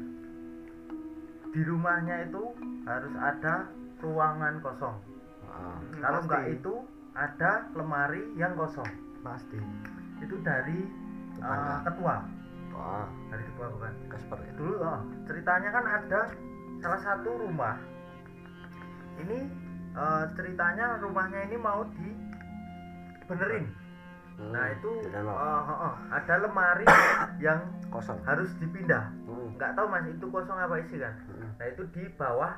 di 1.55 1.63
rumahnya 1.65 2.29
itu 2.29 2.45
harus 2.85 3.15
ada 3.17 3.71
ruangan 4.03 4.61
kosong 4.61 4.99
Ah. 5.49 5.79
kalau 5.99 6.19
Pasti. 6.19 6.27
enggak 6.29 6.45
itu 6.55 6.75
ada 7.13 7.51
lemari 7.75 8.23
yang 8.35 8.53
kosong. 8.55 8.89
Pasti. 9.21 9.59
Itu 10.21 10.39
dari 10.41 10.87
Tetangga. 11.35 11.75
eh, 11.75 11.79
ketua. 11.85 12.17
Wah. 12.73 13.07
Dari 13.29 13.43
ketua 13.45 13.67
bukan? 13.73 13.93
Kasper 14.09 14.39
ya? 14.39 14.53
Dulu 14.55 14.75
oh, 14.79 15.01
ceritanya 15.27 15.69
kan 15.71 15.85
ada 15.85 16.21
salah 16.79 17.01
satu 17.01 17.31
rumah. 17.39 17.77
Ini 19.19 19.39
eh, 19.93 20.25
ceritanya 20.35 20.99
rumahnya 20.99 21.41
ini 21.47 21.57
mau 21.57 21.83
dibenerin 21.91 23.67
Hmm, 24.39 24.55
nah 24.55 24.71
itu 24.71 25.03
oh, 25.03 25.35
oh, 25.35 25.79
oh, 25.91 25.95
ada 26.15 26.39
lemari 26.39 26.87
yang 27.43 27.59
kosong. 27.91 28.23
harus 28.23 28.47
dipindah. 28.63 29.11
Hmm. 29.27 29.51
nggak 29.59 29.75
tahu 29.75 29.91
mas 29.91 30.07
itu 30.07 30.31
kosong 30.31 30.55
apa 30.55 30.79
isi 30.79 30.95
kan? 30.95 31.11
Hmm. 31.27 31.51
nah 31.59 31.67
itu 31.67 31.83
di 31.91 32.07
bawah 32.15 32.55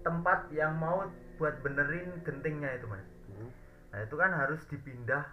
tempat 0.00 0.48
yang 0.48 0.72
mau 0.80 1.04
buat 1.38 1.54
benerin 1.62 2.10
gentingnya 2.26 2.76
itu 2.76 2.86
mas. 2.90 3.06
Hmm. 3.30 3.50
nah 3.94 3.98
itu 4.02 4.14
kan 4.18 4.30
harus 4.34 4.60
dipindah 4.68 5.24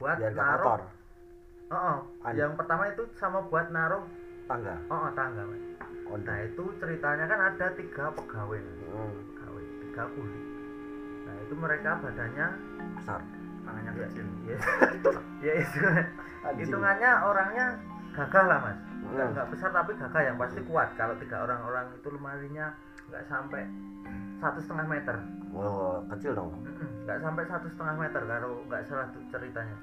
buat 0.00 0.16
biar 0.16 0.32
naruh 0.32 0.80
oh, 1.70 1.76
oh. 1.76 1.98
An- 2.24 2.34
yang 2.34 2.56
pertama 2.56 2.88
itu 2.88 3.04
sama 3.20 3.44
buat 3.46 3.68
naruh 3.68 4.02
tangga. 4.48 4.74
Oh, 4.88 5.06
oh 5.06 5.10
tangga 5.12 5.44
mas. 5.44 5.62
Ondel 6.10 6.26
nah 6.26 6.38
itu 6.42 6.64
ceritanya 6.82 7.24
kan 7.30 7.40
ada 7.54 7.66
tiga 7.78 8.10
pegawai 8.18 8.58
Hmm, 8.58 9.14
pegawai 9.30 9.64
tiga 9.86 10.04
kuli. 10.10 10.40
Nah 11.22 11.34
itu 11.46 11.54
mereka 11.54 11.90
badannya 12.02 12.46
besar. 12.98 13.20
Tangannya 13.62 13.92
ya, 13.94 14.02
kecil. 14.10 14.26
Ya, 14.48 14.58
ya 15.46 15.52
itu 15.62 15.78
hitungannya 16.58 17.10
orangnya 17.22 17.66
gagah 18.10 18.44
lah 18.50 18.58
mas 18.58 18.78
nggak 19.10 19.26
Hmm. 19.26 19.34
nggak 19.34 19.48
besar 19.50 19.70
tapi 19.70 19.90
gagah 19.98 20.22
yang 20.22 20.36
pasti 20.38 20.60
kuat. 20.64 20.88
Kalau 20.94 21.14
tiga 21.18 21.42
orang-orang 21.42 21.86
itu 21.94 22.08
lemarinya 22.10 22.66
nggak 23.10 23.24
sampai 23.26 23.62
satu 24.38 24.58
setengah 24.62 24.86
meter. 24.86 25.16
Oh 25.50 25.98
kecil 26.14 26.32
dong. 26.32 26.50
Nggak 27.04 27.18
sampai 27.20 27.44
satu 27.46 27.66
setengah 27.68 27.96
meter 27.98 28.22
kalau 28.22 28.62
nggak 28.70 28.82
salah 28.86 29.06
tuh 29.10 29.22
ceritanya. 29.28 29.76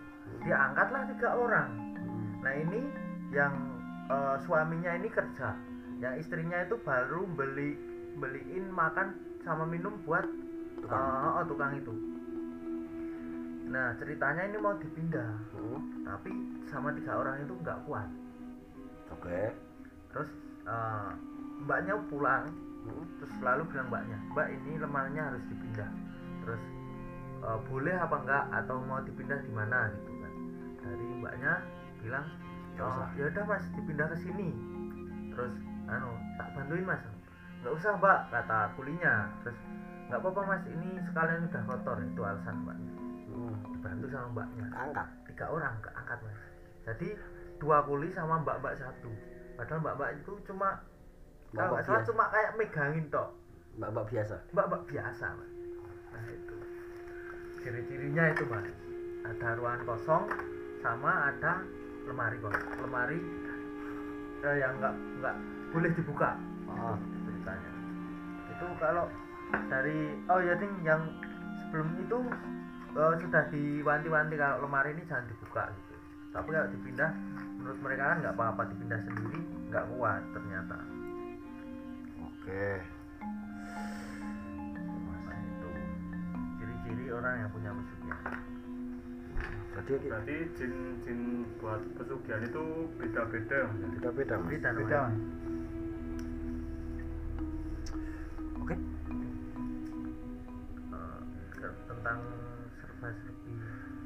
Diangkatlah 0.44 1.02
tiga 1.12 1.30
orang. 1.36 1.68
Hmm. 1.98 2.28
nah 2.44 2.54
ini 2.56 2.80
yang 3.32 3.54
eh, 4.08 4.36
suaminya 4.40 4.92
ini 4.96 5.12
kerja. 5.12 5.52
Yang 6.00 6.14
istrinya 6.24 6.64
itu 6.64 6.78
baru 6.80 7.26
beli 7.28 7.76
beliin 8.18 8.72
makan 8.72 9.14
sama 9.44 9.66
minum 9.66 9.94
buat 10.04 10.26
Tukang. 10.78 10.94
eh, 10.94 11.38
oh, 11.42 11.46
tukang 11.46 11.74
itu. 11.76 11.94
Nah 13.68 13.92
ceritanya 14.00 14.48
ini 14.48 14.58
mau 14.58 14.74
dipindah. 14.78 15.32
Hmm. 15.52 15.82
tapi 16.08 16.32
sama 16.72 16.96
tiga 16.96 17.20
orang 17.20 17.44
itu 17.44 17.52
nggak 17.60 17.84
kuat 17.84 18.08
oke. 19.28 19.44
Terus 20.16 20.30
eh, 20.64 21.12
mbaknya 21.68 22.00
pulang 22.08 22.48
Hmm. 22.88 23.04
terus 23.20 23.32
selalu 23.44 23.68
bilang 23.68 23.88
mbaknya 23.92 24.18
mbak 24.32 24.48
ini 24.48 24.80
lemarinya 24.80 25.24
harus 25.28 25.44
dipindah. 25.52 25.92
Terus 26.40 26.64
"Eh, 27.44 27.60
boleh 27.68 27.96
apa 28.00 28.16
enggak? 28.24 28.44
Atau 28.64 28.80
mau 28.88 29.04
dipindah 29.04 29.44
di 29.44 29.52
mana? 29.52 29.92
Gitu 29.92 30.12
kan. 30.24 30.34
Dari 30.80 31.06
mbaknya 31.20 31.54
bilang 32.00 32.26
"Oh, 32.80 32.88
usah." 32.88 33.12
ya 33.20 33.24
udah 33.28 33.44
mas 33.44 33.66
dipindah 33.76 34.08
ke 34.08 34.18
sini. 34.24 34.56
Terus 35.36 35.54
anu 35.92 36.16
tak 36.40 36.48
bantuin 36.56 36.88
mas. 36.88 37.04
Nggak 37.60 37.74
usah 37.76 37.92
mbak 38.00 38.20
kata 38.32 38.60
kulinya. 38.80 39.16
Terus 39.44 39.58
nggak 40.08 40.20
apa-apa 40.24 40.42
mas 40.48 40.64
ini 40.72 40.88
sekalian 41.04 41.52
udah 41.52 41.64
kotor. 41.68 41.98
Itu 42.00 42.22
alasan 42.24 42.56
mbaknya. 42.64 42.92
Hmm. 43.28 43.56
dibantu 43.76 44.06
sama 44.08 44.28
mbaknya. 44.32 44.66
Angkat. 44.72 45.08
tiga 45.28 45.46
orang 45.52 45.76
keangkat 45.84 46.18
mas. 46.24 46.40
Jadi 46.88 47.10
dua 47.58 47.84
kuli 47.86 48.10
sama 48.14 48.42
mbak-mbak 48.42 48.78
satu. 48.78 49.10
Padahal 49.58 49.82
mbak-mbak 49.82 50.10
itu 50.22 50.34
cuma 50.46 50.82
kalau 51.56 51.74
nggak 51.74 51.86
salah 51.86 52.04
cuma 52.06 52.24
kayak 52.30 52.52
megangin 52.58 53.06
tok. 53.10 53.30
Mbak-mbak 53.78 54.06
biasa. 54.10 54.36
mbak-mbak 54.54 54.82
biasa 54.90 55.26
mas. 55.38 55.54
Nah 56.14 56.26
itu. 56.30 56.56
Ciri-cirinya 57.62 58.24
itu 58.34 58.44
mas. 58.50 58.68
Ada 59.28 59.60
ruangan 59.60 59.82
kosong 59.84 60.24
sama 60.80 61.34
ada 61.34 61.66
lemari 62.08 62.38
kos 62.40 62.56
lemari 62.80 63.20
eh, 64.46 64.58
yang 64.62 64.80
nggak 64.80 64.96
nggak 65.20 65.36
boleh 65.74 65.92
dibuka. 65.92 66.38
Oh. 66.68 66.96
ceritanya. 67.26 67.72
Itu 68.54 68.66
kalau 68.78 69.06
dari 69.72 70.16
oh 70.30 70.40
ya 70.44 70.54
ding 70.60 70.74
yang 70.86 71.02
sebelum 71.64 71.90
itu 72.00 72.18
eh, 72.96 73.14
sudah 73.24 73.44
diwanti-wanti 73.50 74.36
kalau 74.38 74.64
lemari 74.68 74.94
ini 74.94 75.04
jangan 75.10 75.26
dibuka 75.26 75.72
gitu. 75.74 75.96
Tapi 76.36 76.48
kalau 76.54 76.70
dipindah 76.70 77.12
menurut 77.68 77.84
mereka 77.84 78.16
kan 78.16 78.18
nggak 78.24 78.36
apa-apa 78.40 78.62
dipindah 78.72 78.96
sendiri 79.04 79.44
nggak 79.68 79.86
kuat 79.92 80.24
ternyata 80.32 80.80
Oke. 82.24 82.80
Nah, 85.04 85.36
itu 85.36 85.72
ciri-ciri 86.56 87.12
orang 87.12 87.44
yang 87.44 87.52
punya 87.52 87.76
pesugihan 87.76 88.40
Jadi 89.76 89.94
berarti 90.08 90.36
jin 90.56 90.74
jin 91.04 91.44
buat 91.60 91.84
pesugihan 92.00 92.40
itu 92.48 92.88
beda-beda 92.96 93.68
beda-beda 93.68 94.40
mas. 94.40 94.48
beda 94.48 94.48
beda 94.48 94.70
namanya. 94.72 95.12
Mas. 95.12 95.20
Oke. 98.64 98.76
Eh, 101.68 101.74
tentang 101.84 102.20
serba-serbi 102.80 103.54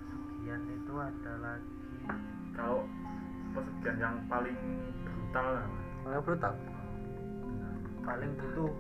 pesugihan 0.10 0.62
itu 0.66 0.94
ada 0.98 1.34
lagi 1.46 1.78
kalau 2.58 2.90
pesugihan 3.52 3.98
yang 4.00 4.16
paling 4.26 4.58
brutal 5.02 5.46
lah 5.50 5.66
Mas. 5.66 5.86
Paling 6.02 6.22
brutal. 6.24 6.54
paling 8.02 8.32
butuh 8.34 8.72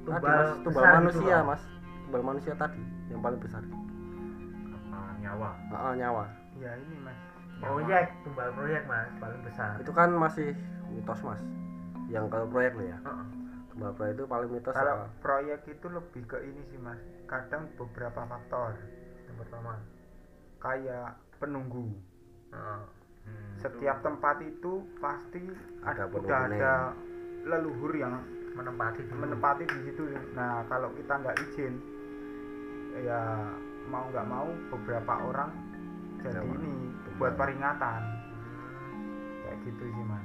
Tadi 0.00 0.06
tumbal 0.06 0.30
mas, 0.32 0.50
tumbal 0.56 0.64
besar 0.64 0.90
gitu 0.90 0.96
manusia 0.96 1.34
loh. 1.34 1.44
mas. 1.44 1.62
Tumbal 2.00 2.22
manusia 2.24 2.54
tadi 2.54 2.80
yang 3.08 3.20
paling 3.20 3.38
besar. 3.38 3.62
apa 4.70 4.98
nyawa 5.18 5.50
Ah, 5.70 5.92
nyawa. 5.92 6.24
ya 6.56 6.70
ini 6.76 6.96
mas 7.00 7.18
proyek 7.58 8.06
tumbal 8.22 8.48
proyek 8.52 8.82
mas 8.84 9.10
paling 9.16 9.40
besar 9.42 9.74
Itu 9.76 9.90
kan 9.90 10.10
masih 10.12 10.54
mitos 10.88 11.20
mas. 11.20 11.40
Yang 12.06 12.24
kalau 12.28 12.46
proyek 12.46 12.72
lo 12.72 12.84
ya. 12.84 12.98
Heeh. 13.00 13.26
Tumbal 13.68 13.90
proyek 13.92 14.12
itu 14.14 14.24
paling 14.26 14.50
mitos. 14.50 14.72
kalau 14.72 14.94
soal- 14.96 15.10
proyek 15.18 15.60
itu 15.64 15.86
lebih 15.88 16.22
ke 16.24 16.38
ini 16.42 16.62
sih 16.64 16.78
mas 16.78 16.98
kadang 17.26 17.70
beberapa 17.74 18.22
faktor 18.24 18.74
yang 19.24 19.36
pertama 19.36 19.78
kayak 20.58 21.10
penunggu 21.36 21.90
Heeh. 22.50 22.82
Hmm, 23.30 23.58
setiap 23.58 24.00
tempat 24.00 24.36
itu 24.40 24.72
pasti 24.96 25.42
Ada 25.80 26.04
ada, 26.04 26.04
udah 26.08 26.20
penunggunya. 26.40 26.56
ada 26.56 26.74
leluhur 27.42 27.92
yang 27.94 28.14
menempati 28.50 29.00
dulu. 29.04 29.18
menempati 29.22 29.64
di 29.64 29.78
situ 29.84 30.02
nah 30.32 30.64
kalau 30.66 30.90
kita 30.92 31.12
nggak 31.14 31.36
izin 31.46 31.74
ya 32.98 33.20
mau 33.86 34.04
nggak 34.06 34.26
mau 34.26 34.48
beberapa 34.68 35.12
orang 35.22 35.50
jadi 36.18 36.36
Jawa. 36.36 36.52
ini 36.52 36.72
Tumbal. 37.00 37.16
buat 37.16 37.32
peringatan 37.36 38.00
Hmm, 38.00 39.00
kayak 39.40 39.56
gitu 39.62 39.84
sih 39.86 40.04
mas 40.04 40.24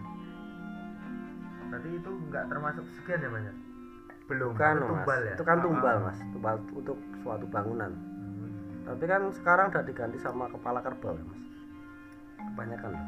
Berarti 1.66 1.90
itu 1.94 2.12
nggak 2.30 2.46
termasuk 2.48 2.86
sekian 2.94 3.20
ya 3.20 3.30
banyak. 3.30 3.56
belum 4.26 4.50
Bukan 4.52 4.74
Itu 4.74 4.82
mas. 4.82 4.90
tumbal 4.92 5.20
ya? 5.22 5.34
Itu 5.34 5.44
kan 5.44 5.58
Ah, 5.58 5.64
tumbal 5.64 5.96
ah. 5.96 6.04
mas. 6.04 6.18
Tumbal 6.32 6.56
untuk 6.72 6.98
suatu 7.20 7.46
bangunan. 7.48 7.92
Hmm. 7.92 8.52
Tapi 8.86 9.04
kan 9.04 9.22
sekarang 9.32 9.66
udah 9.70 9.84
diganti 9.84 10.18
sama 10.18 10.46
kepala 10.48 10.80
kerbau 10.80 11.14
ya 11.14 11.26
mas. 11.26 11.42
Kebanyakan 12.56 12.90
loh. 12.90 13.06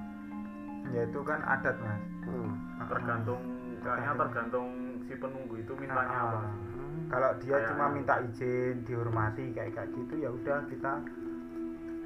ya 0.88 1.01
itu 1.03 1.19
kan 1.21 1.39
adat 1.41 1.75
mas 1.77 1.99
Hmm. 2.23 2.51
tergantung 2.86 3.41
kayaknya 3.77 4.12
tergantung 4.17 4.67
si 5.01 5.13
penunggu 5.15 5.55
itu 5.57 5.71
mintanya 5.73 6.12
Ah, 6.13 6.23
apa 6.25 6.38
ah. 6.38 6.47
Hmm. 6.47 7.07
kalau 7.07 7.31
dia 7.38 7.55
Kayak- 7.57 7.67
cuma 7.69 7.86
minta 7.89 8.15
izin 8.21 8.75
dihormati 8.83 9.45
kayak 9.49 9.71
kayak 9.73 9.89
gitu 9.93 10.13
ya 10.17 10.29
udah 10.29 10.60
kita 10.65 10.93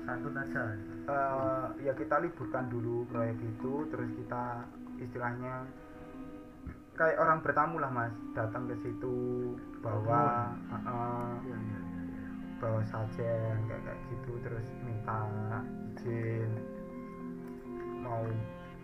Santun 0.02 0.34
aja. 0.36 0.64
eh, 1.04 1.66
ya 1.80 1.94
kita 1.94 2.16
liburkan 2.20 2.66
dulu 2.68 3.06
proyek 3.06 3.38
itu 3.40 3.74
terus 3.88 4.10
kita 4.12 4.66
istilahnya 4.98 5.66
kayak 6.92 7.18
orang 7.18 7.38
bertamu 7.40 7.78
lah 7.78 7.90
mas 7.90 8.14
datang 8.32 8.66
ke 8.66 8.78
situ 8.78 9.18
bawa 9.80 10.54
iya, 10.68 10.78
iya, 11.44 11.58
iya. 11.58 11.80
bawa 12.58 12.82
sajen 12.84 13.58
kayak 13.64 13.82
kayak 13.84 14.00
gitu 14.08 14.32
terus 14.42 14.68
minta 14.80 15.22
izin 15.92 16.50
mau 18.12 18.24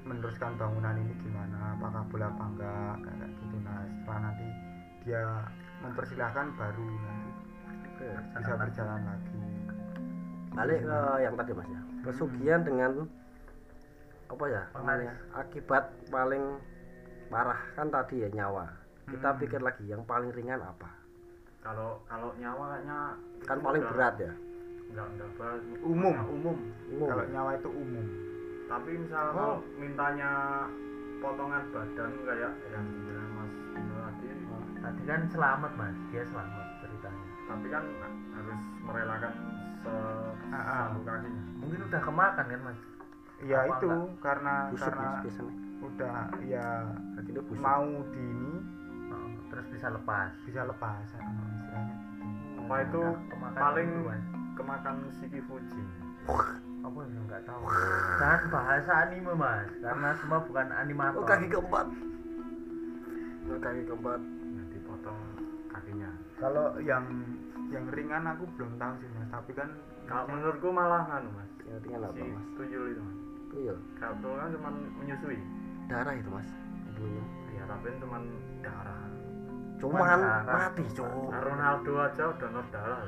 meneruskan 0.04 0.56
bangunan 0.56 0.96
ini 0.96 1.12
gimana 1.20 1.76
apakah 1.76 2.08
boleh 2.08 2.26
apa 2.26 2.44
enggak 2.48 2.96
kayak 3.04 3.28
gitu 3.36 3.56
nah 3.60 3.78
setelah 3.84 4.20
nanti 4.24 4.48
dia 5.04 5.22
mempersilahkan 5.78 6.48
baru 6.56 6.88
nanti 6.88 7.30
Oke. 7.92 8.08
bisa 8.34 8.54
berjalan 8.56 9.02
lagi 9.04 9.36
Balik 10.48 10.80
ke 10.82 11.00
yang 11.22 11.38
tadi 11.38 11.52
mas 11.54 11.70
ya. 11.70 11.82
Pesugihan 12.02 12.62
dengan 12.66 12.92
apa 14.26 14.46
ya? 14.50 14.64
Namanya, 14.74 15.14
Akibat 15.32 15.86
paling 16.10 16.58
parah 17.30 17.62
kan 17.78 17.88
tadi 17.88 18.26
ya 18.26 18.30
nyawa. 18.34 18.66
Kita 19.06 19.30
Hmm. 19.30 19.38
pikir 19.38 19.62
lagi 19.62 19.86
yang 19.86 20.02
paling 20.02 20.34
ringan 20.34 20.58
apa? 20.58 20.90
kalau 21.58 22.00
kalau 22.08 22.32
nyawa 22.34 22.74
kayaknya 22.74 23.00
Kan 23.44 23.58
paling 23.60 23.84
udah 23.84 23.92
berat 23.92 24.16
ya. 24.18 24.34
nggak 24.88 25.08
nggak 25.14 25.30
berat 25.36 25.60
Umum. 25.84 26.16
Umum 26.26 26.58
Umum. 26.90 27.08
kalau 27.08 27.26
nyawa 27.28 27.52
itu 27.54 27.70
umum 27.70 28.06
tapi 28.68 28.92
misal 28.96 29.26
Oh. 29.32 29.58
mintanya 29.76 30.32
potongan 31.18 31.64
badan 31.72 32.12
kayak 32.22 32.52
yang 32.68 32.86
dibilang 32.86 33.30
mas 33.34 33.54
tadi 33.74 34.28
Tadi 34.78 35.02
kan 35.04 35.22
selamat 35.28 35.72
mas, 35.74 35.98
dia 36.10 36.24
selamat 36.24 36.66
ceritanya. 36.80 37.26
tapi 37.46 37.68
kan 37.68 37.84
harus 38.34 38.62
merelakan 38.82 39.34
se 39.78 39.92
Ah, 40.48 40.58
ah. 40.60 40.84
satu 40.88 41.02
kakinya 41.02 41.44
Mungkin 41.58 41.80
udah 41.84 42.02
kemakan 42.02 42.46
kan 42.46 42.62
mas? 42.62 42.80
ya 43.40 43.58
Apa 43.60 43.70
itu 43.72 43.88
enggak? 43.88 44.10
karena 44.20 44.54
busuk 44.68 44.86
karena 44.88 45.06
mas 45.08 45.24
biasanya. 45.24 45.54
udah 45.80 46.16
ya 46.44 46.68
mau 47.58 47.86
di 48.10 48.24
ini 48.26 48.54
Heeh, 49.08 49.30
terus 49.48 49.66
bisa 49.70 49.88
lepas. 49.90 50.30
bisa 50.44 50.62
lepas 50.64 51.06
eh, 51.08 51.16
istilahnya 51.16 51.96
gitu. 51.96 52.60
apa 52.60 52.76
itu 52.82 53.02
kemakan 53.30 53.58
paling 53.58 53.90
kemakan 54.54 54.96
Shiki 55.14 55.42
Fuji 55.42 55.84
Apa 56.88 57.00
ya 57.04 57.20
nggak 57.20 57.42
tahu. 57.44 57.62
Jangan 58.18 58.42
bahasa 58.48 58.92
anime 59.04 59.34
mas, 59.36 59.68
karena 59.78 60.10
semua 60.16 60.40
bukan 60.40 60.68
animator. 60.72 61.20
Oh 61.20 61.28
kaki 61.28 61.48
keempat. 61.52 61.88
Oh, 63.48 63.60
kaki 63.60 63.82
keempat. 63.84 64.20
nah, 64.20 64.66
dipotong 64.72 65.20
kakinya 65.72 66.10
kalau 66.36 66.76
yang 66.84 67.06
yang 67.72 67.86
ringan 67.92 68.24
aku 68.28 68.44
belum 68.56 68.76
tahu 68.76 68.94
sih 69.00 69.10
mas 69.16 69.28
tapi 69.32 69.52
kan 69.56 69.70
kalau 70.08 70.26
menurutku 70.32 70.68
malah 70.72 71.04
nganu 71.08 71.30
mas 71.32 71.50
Yang 71.64 71.80
ringan 71.88 72.02
apa 72.04 72.16
si 72.16 72.28
mas? 72.28 72.46
tuyul 72.60 72.86
itu 72.92 73.02
mas 73.04 73.18
Tuyul. 73.48 73.78
kalau 73.96 74.32
kan 74.36 74.50
cuma 74.52 74.70
menyusui 75.00 75.40
Darah 75.88 76.14
itu 76.20 76.28
mas. 76.28 76.48
Ibunya. 76.92 77.24
ya 77.56 77.64
tapi 77.64 77.84
kan 77.88 77.96
cuma 78.04 78.18
darah 78.60 79.04
Cuman 79.78 80.20
mati 80.44 80.84
cowok. 80.98 81.30
Ronaldo 81.38 81.94
aja 82.02 82.34
donor 82.42 82.66
darah. 82.74 83.06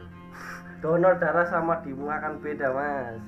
Donor 0.85 1.13
darah 1.17 1.45
sama 1.49 1.81
dimuang 1.81 2.21
kan 2.21 2.33
beda 2.39 2.67
mas. 2.71 3.19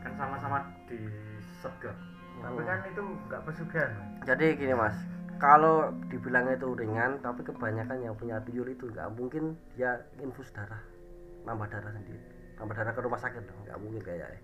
Kan 0.00 0.12
sama-sama 0.14 0.58
disedot 0.86 1.96
Tapi 2.38 2.60
kan 2.62 2.78
itu 2.86 3.02
nggak 3.26 3.42
pesugihan. 3.44 3.90
Jadi 4.22 4.46
gini 4.54 4.70
mas, 4.70 4.94
kalau 5.36 5.90
dibilang 6.06 6.46
itu 6.48 6.70
ringan, 6.72 7.18
tapi 7.18 7.42
kebanyakan 7.42 7.98
yang 7.98 8.14
punya 8.14 8.38
tuyul 8.46 8.70
itu 8.70 8.86
nggak 8.86 9.10
mungkin 9.12 9.58
dia 9.74 9.98
infus 10.18 10.46
darah, 10.54 10.78
nambah 11.42 11.66
darah 11.66 11.90
sendiri, 11.90 12.22
nambah 12.56 12.74
darah 12.78 12.94
ke 12.94 13.00
rumah 13.02 13.18
sakit 13.18 13.42
dong, 13.42 13.58
nggak 13.66 13.78
mungkin 13.82 14.00
kayaknya. 14.06 14.38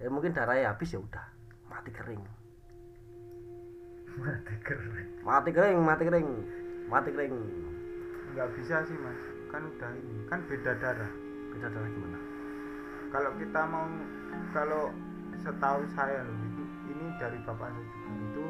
Dan 0.00 0.10
mungkin 0.10 0.32
darahnya 0.32 0.72
habis 0.72 0.90
ya 0.90 1.00
udah 1.00 1.26
mati 1.68 1.92
kering, 1.92 2.24
Mati 4.14 4.54
keren. 4.62 5.06
mati 5.26 5.50
kering, 5.50 5.80
mati 5.82 6.02
kering, 6.06 6.28
mati 6.86 7.10
kering. 7.10 7.34
nggak 8.32 8.48
bisa 8.56 8.82
sih 8.82 8.96
mas 8.98 9.18
kan 9.46 9.62
udah 9.62 9.90
ini 9.92 10.26
kan 10.26 10.40
beda 10.50 10.72
darah 10.78 11.12
Beda 11.54 11.70
darah 11.70 11.86
gimana? 11.86 12.18
kalau 13.10 13.30
kita 13.38 13.60
mau 13.70 13.86
kalau 14.50 14.82
setahu 15.36 15.80
saya 15.88 16.22
loh 16.22 16.36
itu 16.42 16.62
ini 16.86 17.06
dari 17.16 17.38
bapak 17.40 17.68
saya 17.68 17.84
juga 17.84 18.10
itu 18.22 18.44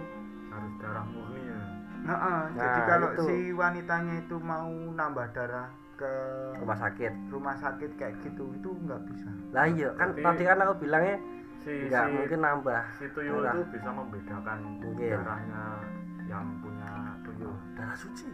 harus 0.48 0.72
darah 0.78 1.04
murni 1.06 1.42
ya 1.42 1.58
nah, 2.02 2.12
ah, 2.12 2.42
Nah, 2.46 2.52
jadi 2.54 2.80
kalau 2.86 3.08
itu. 3.10 3.22
si 3.24 3.36
wanitanya 3.52 4.14
itu 4.18 4.36
mau 4.38 4.68
nambah 4.68 5.26
darah 5.30 5.68
ke 5.94 6.10
Rumah 6.56 6.78
sakit. 6.80 7.12
rumah 7.28 7.54
sakit 7.54 7.90
kayak 7.94 8.18
gitu 8.20 8.50
itu 8.52 8.70
nggak 8.80 9.00
bisa 9.04 9.30
Lah 9.50 9.64
iya 9.64 9.88
kan 9.94 10.10
Berarti- 10.12 10.24
tadi 10.26 10.42
kan 10.44 10.58
aku 10.60 10.74
bilangnya 10.80 11.16
si 11.56 11.72
nggak 11.86 12.04
si, 12.04 12.12
mungkin 12.12 12.40
nambah. 12.40 12.82
si 12.92 13.04
tuyul 13.10 13.40
darah. 13.40 13.54
itu 13.54 13.62
bisa 13.72 13.88
membedakan 13.90 14.58
Mungkin. 14.76 15.10
darahnya 15.14 15.62
yang 16.24 16.46
punya 16.58 16.90
tuyul 17.22 17.54
darah 17.72 17.94
suci 17.94 18.26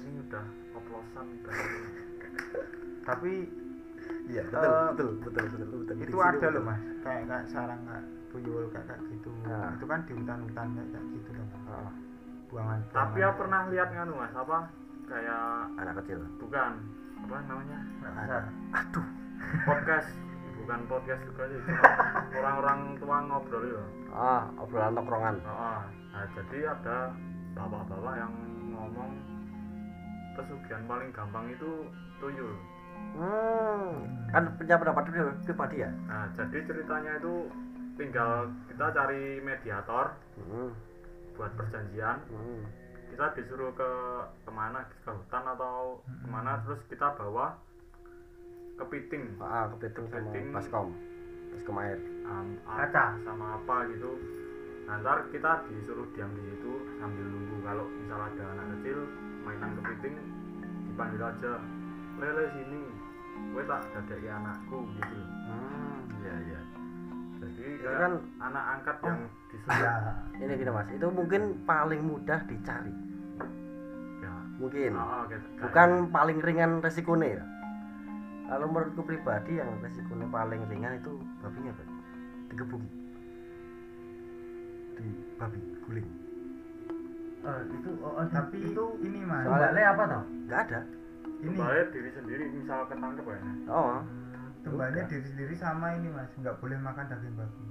ini 0.00 0.22
udah 0.22 0.44
oplosan 0.72 1.26
tapi 3.08 3.32
iya 4.28 4.42
betul, 4.48 4.70
betul 4.94 5.08
betul 5.20 5.44
betul 5.48 5.78
betul. 5.84 5.96
Itu 6.04 6.18
ada 6.20 6.46
loh 6.52 6.62
mas. 6.64 6.80
Kayak 7.04 7.22
kayak 7.28 7.44
sarang 7.52 7.80
kayak 7.84 8.04
tuyul 8.32 8.64
kayak 8.72 8.86
kayak 8.88 9.02
gitu. 9.12 9.30
Nah. 9.44 9.70
itu 9.76 9.84
kan 9.84 10.00
di 10.08 10.12
hutan-hutan 10.16 10.66
kayak 10.74 10.88
kayak 10.92 11.06
gitu 11.12 11.30
loh 11.34 11.46
mas. 11.48 11.64
Ah, 11.68 11.92
buangan 12.48 12.78
tapi 12.92 13.18
ya 13.20 13.30
pernah 13.34 13.60
lihat 13.68 13.88
nganu 13.92 14.12
mas 14.16 14.34
apa? 14.34 14.58
Kayak 15.04 15.42
anak 15.76 15.94
kecil. 16.04 16.20
Bukan. 16.40 16.72
Apa 17.24 17.36
namanya? 17.48 17.78
Besar. 18.00 18.42
aduh. 18.72 19.06
Podcast. 19.68 20.10
Bukan 20.54 20.80
podcast 20.88 21.20
juga 21.28 21.44
sih 21.50 21.60
orang-orang 22.40 22.96
tua 22.96 23.16
ngobrol 23.28 23.64
ya 23.68 23.84
ah 24.14 24.46
obrolan 24.56 24.94
tokrongan 24.94 25.36
Heeh. 25.42 25.80
nah 26.14 26.24
jadi 26.32 26.58
ada 26.70 26.98
bapak-bapak 27.52 28.14
yang 28.16 28.32
ngomong 28.70 29.12
pesugihan 30.38 30.82
paling 30.86 31.10
gampang 31.10 31.50
itu 31.50 31.90
tuyul 32.22 32.54
hmm. 33.18 33.90
Kan 34.34 34.42
punya 34.58 34.76
pendapat 34.78 35.02
pri- 35.10 35.38
pribadi 35.46 35.76
ya? 35.82 35.90
Nah 36.10 36.26
jadi 36.34 36.58
ceritanya 36.66 37.12
itu 37.18 37.34
tinggal 37.94 38.50
kita 38.70 38.86
cari 38.90 39.38
mediator 39.42 40.14
hmm. 40.38 40.70
buat 41.38 41.52
perjanjian. 41.54 42.18
Hmm. 42.30 42.62
kita 43.14 43.30
disuruh 43.38 43.70
ke 43.78 43.90
ke 44.42 44.50
mana? 44.50 44.82
Ke 45.06 45.14
hutan 45.14 45.44
atau 45.46 46.02
ke 46.02 46.26
mana? 46.26 46.58
Terus 46.66 46.82
kita 46.90 47.14
bawa 47.14 47.54
kepiting 48.74 49.38
ah 49.38 49.70
kepiting 49.70 50.10
sama 50.10 50.18
Kepiting. 50.34 50.46
baskom. 50.50 50.88
Baskom 51.54 51.78
air. 51.78 51.98
Um, 52.26 52.58
Kaca. 52.66 53.14
sama 53.22 53.62
apa 53.62 53.86
gitu. 53.94 54.18
Nah, 54.84 54.98
ntar 55.00 55.30
kita 55.30 55.62
disuruh 55.70 56.04
diam 56.12 56.28
di 56.34 56.42
situ 56.42 56.72
sambil 56.98 57.22
nunggu. 57.22 57.56
Kalau 57.62 57.86
misal 57.88 58.18
ada 58.18 58.44
anak 58.50 58.66
kecil 58.76 58.98
mainan 59.46 59.70
kepiting 59.78 60.14
dipanggil 60.90 61.22
aja 61.22 61.52
lele 62.14 62.44
sini 62.50 62.80
gue 63.50 63.62
tak 63.66 63.80
dadeki 63.90 64.28
anakku 64.28 64.78
gitu. 64.94 65.16
Hmm 65.44 65.98
iya 66.22 66.34
iya. 66.42 66.60
Jadi 67.38 67.62
Itu 67.76 67.84
kayak 67.84 67.98
kan- 68.00 68.24
anak 68.40 68.64
angkat 68.72 68.96
yang 69.02 69.18
disuruh. 69.50 70.14
Ini 70.42 70.52
gini 70.56 70.70
mas. 70.70 70.88
Itu 70.88 71.06
mungkin 71.10 71.42
paling 71.62 72.00
mudah 72.00 72.40
dicari. 72.46 72.94
Ya. 74.22 74.32
Mungkin. 74.56 74.90
Oh, 74.94 75.04
oh, 75.04 75.22
kayak- 75.28 75.44
bukan 75.60 75.90
paling 76.08 76.38
ringan 76.40 76.70
resikonya 76.80 77.40
ya. 77.40 77.44
Kalau 78.44 78.66
menurutku 78.68 79.02
pribadi 79.02 79.56
yang 79.56 79.68
resikonya 79.80 80.28
paling 80.28 80.60
ringan 80.68 80.98
itu 80.98 81.12
babinya 81.40 81.72
Pak. 81.74 81.88
digebuki. 82.44 82.88
Di 84.94 85.06
babi 85.36 85.58
guling. 85.82 86.08
Eh, 87.44 87.60
itu 87.76 87.90
oh, 88.00 88.20
oh, 88.22 88.26
tapi 88.30 88.56
itu 88.62 88.84
ini 89.02 89.20
mas. 89.20 89.42
Soalnya- 89.44 89.90
apa 89.90 90.02
toh? 90.06 90.22
Nggak 90.46 90.60
ada 90.70 90.80
ini. 91.44 91.54
Kembali 91.54 91.80
diri 91.90 92.10
sendiri 92.10 92.44
misal 92.50 92.80
ketangkep 92.86 93.24
ya? 93.26 93.38
Oh. 93.68 94.00
Udah. 94.64 94.88
diri 95.04 95.26
sendiri 95.26 95.54
sama 95.54 95.92
ini 95.92 96.08
mas. 96.08 96.32
Nggak 96.34 96.56
boleh 96.56 96.78
makan 96.78 97.04
daging 97.06 97.34
babi. 97.34 97.64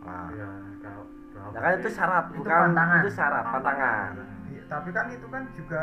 Nah, 0.00 0.30
ya 0.30 0.48
kalau 0.78 1.04
ya 1.52 1.58
kan 1.58 1.72
itu 1.74 1.90
syarat 1.90 2.24
Itu 2.28 2.38
bukan? 2.38 2.58
pantangan. 2.62 3.00
itu 3.02 3.10
syarat 3.12 3.44
pantangan 3.44 4.10
Iya, 4.46 4.62
tapi 4.70 4.88
kan 4.88 5.06
itu 5.10 5.26
kan 5.26 5.42
juga 5.52 5.82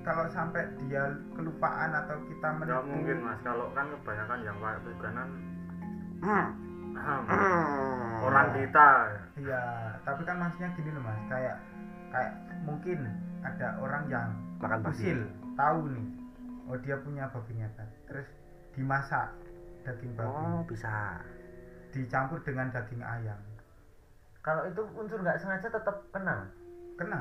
kalau 0.00 0.24
sampai 0.28 0.62
dia 0.80 1.02
kelupaan 1.34 1.90
atau 1.92 2.16
kita 2.24 2.46
nggak 2.48 2.62
menipu 2.62 2.94
mungkin 2.94 3.16
mas. 3.20 3.38
Kalau 3.42 3.66
kan 3.74 3.90
kebanyakan 3.92 4.38
yang 4.40 4.56
kayak 4.56 4.78
pesugihanan 4.80 5.28
Hmm. 6.16 6.46
hmm, 6.94 7.20
Hmm. 7.26 8.24
orang 8.24 8.48
kita. 8.54 8.88
Iya 9.36 9.62
tapi 10.00 10.22
kan 10.22 10.36
maksudnya 10.38 10.70
gini 10.72 10.90
loh 10.90 11.02
mas. 11.02 11.20
Kayak 11.26 11.56
kayak 12.08 12.32
mungkin 12.62 12.98
ada 13.42 13.68
orang 13.76 14.02
yang 14.06 14.28
makan 14.56 14.78
babi. 14.80 14.94
usil 14.94 15.18
tahu 15.52 15.90
nih 15.90 16.06
oh 16.66 16.78
dia 16.82 16.96
punya 17.00 17.30
babi 17.30 17.52
ngepet 17.56 17.88
terus 18.10 18.28
dimasak 18.74 19.30
daging 19.86 20.12
babi. 20.18 20.34
Oh 20.34 20.60
bisa. 20.66 21.22
Dicampur 21.94 22.42
dengan 22.42 22.68
daging 22.74 23.00
ayam. 23.00 23.38
Kalau 24.42 24.62
itu 24.66 24.82
unsur 24.94 25.22
nggak 25.22 25.38
sengaja 25.40 25.70
tetap 25.70 25.96
kena? 26.10 26.46
Kena. 26.98 27.20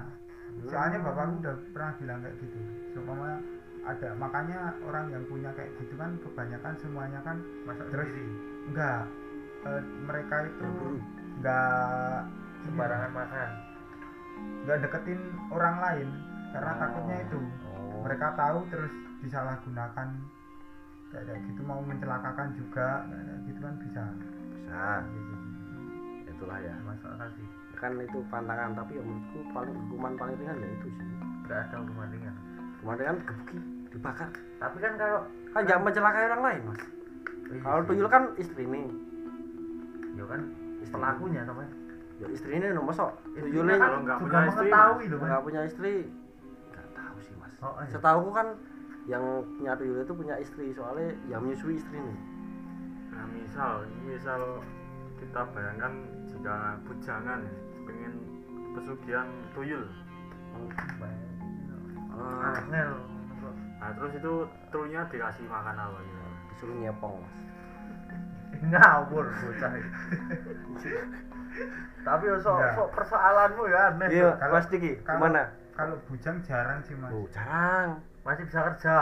Soalnya 0.69 1.01
bapakku 1.01 1.41
udah 1.41 1.55
pernah 1.73 1.91
bilang 1.97 2.19
kayak 2.21 2.35
gitu. 2.37 2.59
Seumpama 2.93 3.41
ada 3.85 4.09
makanya 4.17 4.73
orang 4.81 5.13
yang 5.13 5.23
punya 5.29 5.53
kayak 5.53 5.69
gitu 5.77 5.93
kan 5.93 6.17
kebanyakan 6.25 6.73
semuanya 6.81 7.19
kan 7.21 7.37
masak 7.69 7.85
terus 7.93 8.09
sendiri? 8.09 8.33
enggak 8.65 9.01
eh, 9.65 9.81
mereka 10.09 10.35
itu 10.49 10.69
enggak 11.37 12.19
sembarangan 12.65 13.11
makan? 13.13 13.49
Enggak 14.65 14.77
deketin 14.89 15.21
orang 15.53 15.75
lain 15.81 16.07
karena 16.49 16.71
Oh. 16.73 16.79
takutnya 16.81 17.17
itu. 17.29 17.39
Oh. 17.69 18.01
mereka 18.05 18.27
tahu 18.37 18.59
terus 18.73 18.93
disalahgunakan. 19.26 20.09
Kayak 21.09 21.38
gitu 21.47 21.61
mau 21.63 21.80
mencelakakan 21.82 22.53
juga 22.53 23.03
kayak 23.09 23.38
gitu 23.49 23.59
kan 23.59 23.73
bisa. 23.82 24.03
Bisa. 25.09 25.38
Itulah 26.30 26.57
ya. 26.61 26.76
Masuk 26.86 27.09
akal 27.17 27.30
sih 27.36 27.47
kan 27.76 27.91
itu 27.99 28.19
pantangan 28.32 28.71
tapi 28.71 28.95
ya 28.95 29.03
menurutku 29.03 29.39
paling 29.51 29.76
hukuman 29.76 30.13
paling 30.15 30.36
ringan 30.39 30.57
ya 30.63 30.67
itu 30.80 30.88
sih. 30.95 31.07
Nggak 31.45 31.59
ada 31.69 31.76
hukuman 31.84 32.07
ringan. 32.09 32.36
Hukuman 32.80 32.95
ringan 32.97 33.17
gebuki 33.28 33.57
dibakar. 33.91 34.30
Tapi 34.57 34.78
kan 34.80 34.93
kalau 34.95 35.19
kan 35.51 35.63
jangan 35.67 35.84
mencelakai 35.88 36.23
orang 36.32 36.41
lain 36.43 36.61
mas. 36.71 36.82
Iya 37.45 37.59
kalau 37.61 37.82
tuyul 37.86 38.07
kan 38.09 38.23
istri 38.41 38.63
nih 38.65 38.88
ya 40.15 40.26
kan 40.26 40.41
istri. 40.80 40.95
pelakunya 40.95 41.41
teman 41.43 41.67
ya 42.15 42.28
istri 42.32 42.51
ini 42.55 42.71
nomor 42.71 42.95
sok 42.95 43.11
tuyulnya 43.36 43.76
kan 43.76 43.89
kalau 43.91 43.99
nggak 44.07 44.17
punya 44.23 44.39
istri, 44.47 44.69
nggak 45.11 45.41
punya 45.43 45.61
istri. 45.67 45.95
Nggak 46.71 46.88
tahu 46.95 47.17
sih 47.21 47.34
mas. 47.36 47.53
Oh, 47.59 47.76
iya. 47.84 47.91
setahu 47.91 48.26
kan 48.32 48.47
yang 49.06 49.22
punya 49.58 49.74
tuyul 49.78 50.01
itu 50.01 50.14
punya 50.14 50.36
istri 50.38 50.74
soalnya 50.74 51.14
yang 51.30 51.45
menyusui 51.45 51.78
istri 51.78 51.97
nih 51.97 52.18
nah 53.14 53.26
misal 53.32 53.74
misal 54.03 54.41
kita 55.16 55.41
bayangkan 55.56 55.93
jika 56.28 56.56
bujangan 56.84 57.39
pengen 57.88 58.14
pesugihan 58.76 59.24
tuyul. 59.56 59.88
Ah, 62.12 62.60
angel 62.60 62.91
nah 63.80 63.89
terus 63.95 64.12
itu 64.18 64.34
tuyulnya 64.72 65.08
dikasih 65.08 65.45
makan 65.47 65.76
apa 65.76 65.99
gitu? 66.01 66.20
Disuruh 66.51 66.76
nyepong 66.76 67.16
mas. 67.24 67.38
Ngawur 68.66 69.26
bocah 69.30 69.72
ini. 69.76 69.91
tapi 72.03 72.26
sok 72.39 72.56
Enggak. 72.56 72.74
sok 72.76 72.89
persoalanmu 72.95 73.64
ya 73.68 73.80
aneh. 73.93 74.08
Iya 74.12 74.30
kalau- 74.39 74.60
gimana? 75.08 75.41
kalau 75.76 75.95
bujang 76.08 76.38
jarang 76.43 76.80
sih 76.84 76.95
mas. 76.99 77.12
Oh 77.12 77.28
jarang 77.32 77.99
masih 78.26 78.43
bisa 78.43 78.59
kerja? 78.65 78.97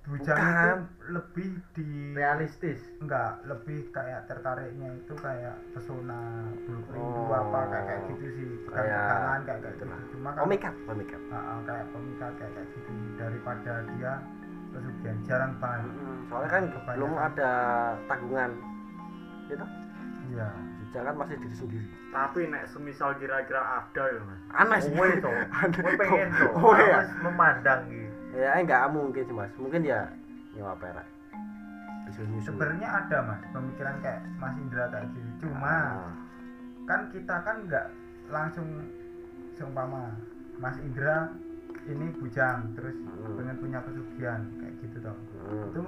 Bujang 0.00 0.32
bukan. 0.32 0.56
itu 0.56 0.70
lebih 1.12 1.48
di 1.76 1.86
realistis? 2.16 2.80
Enggak 2.98 3.44
lebih 3.44 3.92
kayak 3.92 4.24
tertariknya 4.24 4.96
itu 4.96 5.12
kayak 5.14 5.54
pesona 5.70 6.20
blueprint 6.64 7.04
Oh. 7.04 7.28
dua 7.28 7.36
apa 7.44 7.60
kayak 7.68 7.84
kayak 7.84 8.00
gitu 8.08 8.24
sih. 8.32 8.46
Bukan 8.64 8.74
Kayak 8.80 8.96
kayak 8.96 9.20
kayak 9.44 9.58
gitu. 9.60 9.68
Itulah. 9.76 10.00
cuma 10.08 10.28
kalau 10.32 10.44
pemikat 10.48 10.74
pemikat. 10.88 11.20
Ah, 11.28 11.36
ah, 11.36 11.58
kayak 11.62 11.86
pemikat 11.92 12.32
kayak 12.32 12.52
kayak 12.54 12.68
gitu. 12.72 12.90
Daripada 13.14 13.72
dia 13.92 14.12
pesugihan 14.70 15.18
jarang 15.20 15.52
banget 15.58 15.90
Mm, 15.90 16.18
soalnya 16.24 16.48
kan 16.48 16.62
Kebanyakan. 16.64 16.94
belum 16.94 17.12
ada 17.18 17.50
tanggungan. 18.06 18.50
Gitu 19.46 19.66
iya. 20.30 20.48
Jangan 20.90 21.14
masih 21.14 21.36
diri 21.38 21.54
sendiri. 21.54 21.86
Tapi 22.10 22.40
nek 22.46 22.66
semisal 22.66 23.14
kira-kira 23.14 23.62
ada 23.78 24.02
ya 24.08 24.20
mas. 24.20 24.40
Aneh 24.56 24.78
sih. 24.80 24.90
Kowe 24.90 25.06
to, 25.14 25.30
kowe 25.76 25.92
pengen 25.94 26.28
to, 26.32 26.46
oh 26.52 26.74
iya. 26.74 26.96
Harus 26.98 27.12
memandang 27.20 27.80
gitu. 27.86 28.09
Ya 28.32 28.50
enggak 28.56 28.90
mungkin 28.90 29.22
sih 29.22 29.34
mas. 29.34 29.52
Mungkin 29.54 29.82
ya 29.82 30.06
nyewa 30.52 30.74
perak. 30.76 31.06
Sebenarnya 32.42 32.88
ada 32.90 33.18
mas 33.22 33.38
pemikiran 33.48 34.02
kayak 34.02 34.20
Mas 34.34 34.58
Indra 34.58 34.90
kayak 34.90 35.06
gitu 35.14 35.46
cuma 35.46 35.70
Ah, 35.70 36.10
kan 36.84 37.06
kita 37.08 37.36
kan 37.40 37.56
nggak 37.64 37.86
langsung 38.26 38.66
seumpama 39.54 40.10
Mas 40.58 40.74
Indra 40.80 41.30
ini 41.86 42.10
bujang 42.12 42.74
terus 42.74 42.98
Hmm. 42.98 43.38
pengen 43.38 43.56
punya 43.56 43.78
pesugihan 43.80 44.42
kayak 44.58 44.74
gitu 44.82 44.96
toh. 45.00 45.14
Hmm, 45.38 45.70
itu 45.70 45.80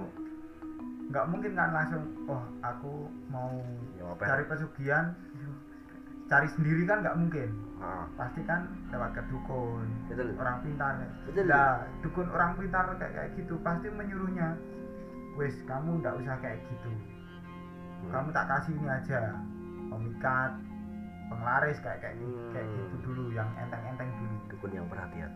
nggak 1.10 1.26
mungkin 1.26 1.52
kan 1.52 1.68
langsung 1.74 2.02
oh 2.24 2.42
aku 2.62 2.92
mau 3.26 3.58
cari 4.16 4.46
pesugihan 4.46 5.10
cari 6.32 6.48
sendiri 6.48 6.82
kan 6.82 7.04
nggak 7.04 7.18
mungkin 7.18 7.50
Ah, 7.76 8.06
pasti 8.14 8.40
kan 8.42 8.62
lewat 8.88 9.10
ke 9.10 9.22
dukun 9.26 9.84
betul 10.06 10.30
orang 10.38 10.62
pintar 10.62 11.02
Betul. 11.26 11.44
nah 11.44 11.82
dukun 11.98 12.26
orang 12.30 12.54
pintar 12.54 12.88
kayak 12.94 13.12
kayak 13.12 13.30
gitu 13.34 13.54
pasti 13.60 13.90
menyuruhnya 13.90 14.54
wes 15.34 15.52
kamu 15.62 15.98
nggak 15.98 16.14
usah 16.16 16.36
kayak 16.38 16.62
gitu 16.64 16.90
Hmm. 18.00 18.10
kamu 18.10 18.28
tak 18.30 18.46
kasih 18.48 18.72
ini 18.72 18.88
aja 18.88 19.20
pemikat 19.88 20.50
penglaris 21.28 21.78
kayak 21.78 21.98
kayak 22.00 22.16
Hmm. 22.16 22.50
kayak 22.50 22.66
gitu 22.66 22.96
dulu 23.02 23.24
yang 23.30 23.48
enteng-enteng 23.56 24.10
dulu 24.12 24.36
dukun 24.48 24.70
yang 24.72 24.86
perhatian 24.86 25.30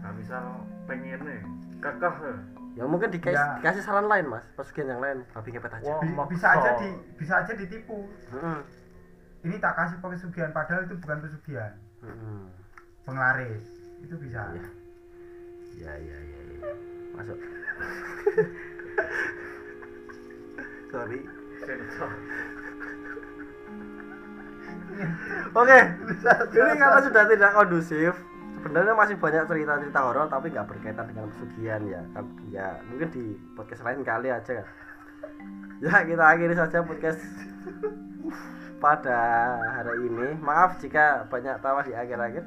nah 0.00 0.10
misal 0.12 0.44
pengen 0.86 1.20
nih 1.20 1.40
kekeh 1.78 2.14
ya. 2.72 2.84
mungkin 2.84 3.08
dikasih, 3.10 3.36
Ya. 3.36 3.56
dikasih 3.56 3.82
saran 3.82 4.06
lain 4.06 4.26
mas 4.26 4.44
pesugihan 4.54 4.88
yang 4.90 5.00
lain 5.00 5.18
babi 5.28 5.48
ngepet 5.50 5.72
aja 5.72 5.86
Wah. 5.88 6.00
Bi- 6.00 6.14
maksa. 6.14 6.30
bisa 6.30 6.46
aja 6.52 6.70
di 6.76 6.88
bisa 7.14 7.34
aja 7.38 7.52
ditipu 7.52 7.98
Hmm, 8.28 8.60
ini 9.40 9.56
tak 9.56 9.72
kasih 9.72 9.96
pesugihan 10.04 10.52
padahal 10.52 10.84
itu 10.84 10.94
bukan 11.00 11.18
pesugihan. 11.24 11.72
Hmm, 12.04 12.52
penglaris 13.08 13.64
itu 14.04 14.16
bisa. 14.20 14.52
Iya. 14.52 14.68
ya 15.80 15.92
ya 15.96 16.18
ya 16.18 16.40
ya 16.60 16.72
masuk. 17.16 17.38
Sorry. 20.92 21.20
Oke. 25.54 25.78
Ini 26.50 26.72
karena 26.76 27.00
sudah 27.00 27.24
tidak 27.30 27.54
kondusif. 27.54 28.12
Sebenarnya 28.60 28.92
masih 28.92 29.16
banyak 29.16 29.48
cerita-cerita 29.48 30.00
horor 30.04 30.28
tapi 30.28 30.52
nggak 30.52 30.68
berkaitan 30.68 31.08
dengan 31.08 31.32
pesugihan 31.32 31.80
ya. 31.88 32.02
Kan 32.12 32.28
ya 32.52 32.76
mungkin 32.92 33.08
di 33.08 33.38
podcast 33.56 33.86
lain 33.86 34.04
kali 34.04 34.28
aja. 34.28 34.66
Ya 35.80 35.96
kita 36.04 36.24
akhiri 36.28 36.52
saja 36.52 36.84
podcast 36.84 37.24
pada 38.80 39.20
hari 39.76 40.08
ini. 40.08 40.34
Maaf 40.40 40.80
jika 40.80 41.28
banyak 41.28 41.60
tawa 41.60 41.84
di 41.84 41.92
akhir-akhir. 41.92 42.42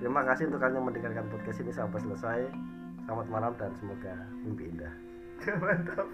Terima 0.00 0.26
kasih 0.26 0.50
untuk 0.50 0.58
kalian 0.58 0.82
yang 0.82 0.88
mendengarkan 0.88 1.30
podcast 1.30 1.62
ini 1.62 1.70
sampai 1.70 2.00
selesai. 2.02 2.40
Selamat 3.06 3.26
malam 3.30 3.52
dan 3.60 3.70
semoga 3.78 4.16
mimpi 4.42 4.72
indah. 4.72 4.94
Mantap 5.62 6.08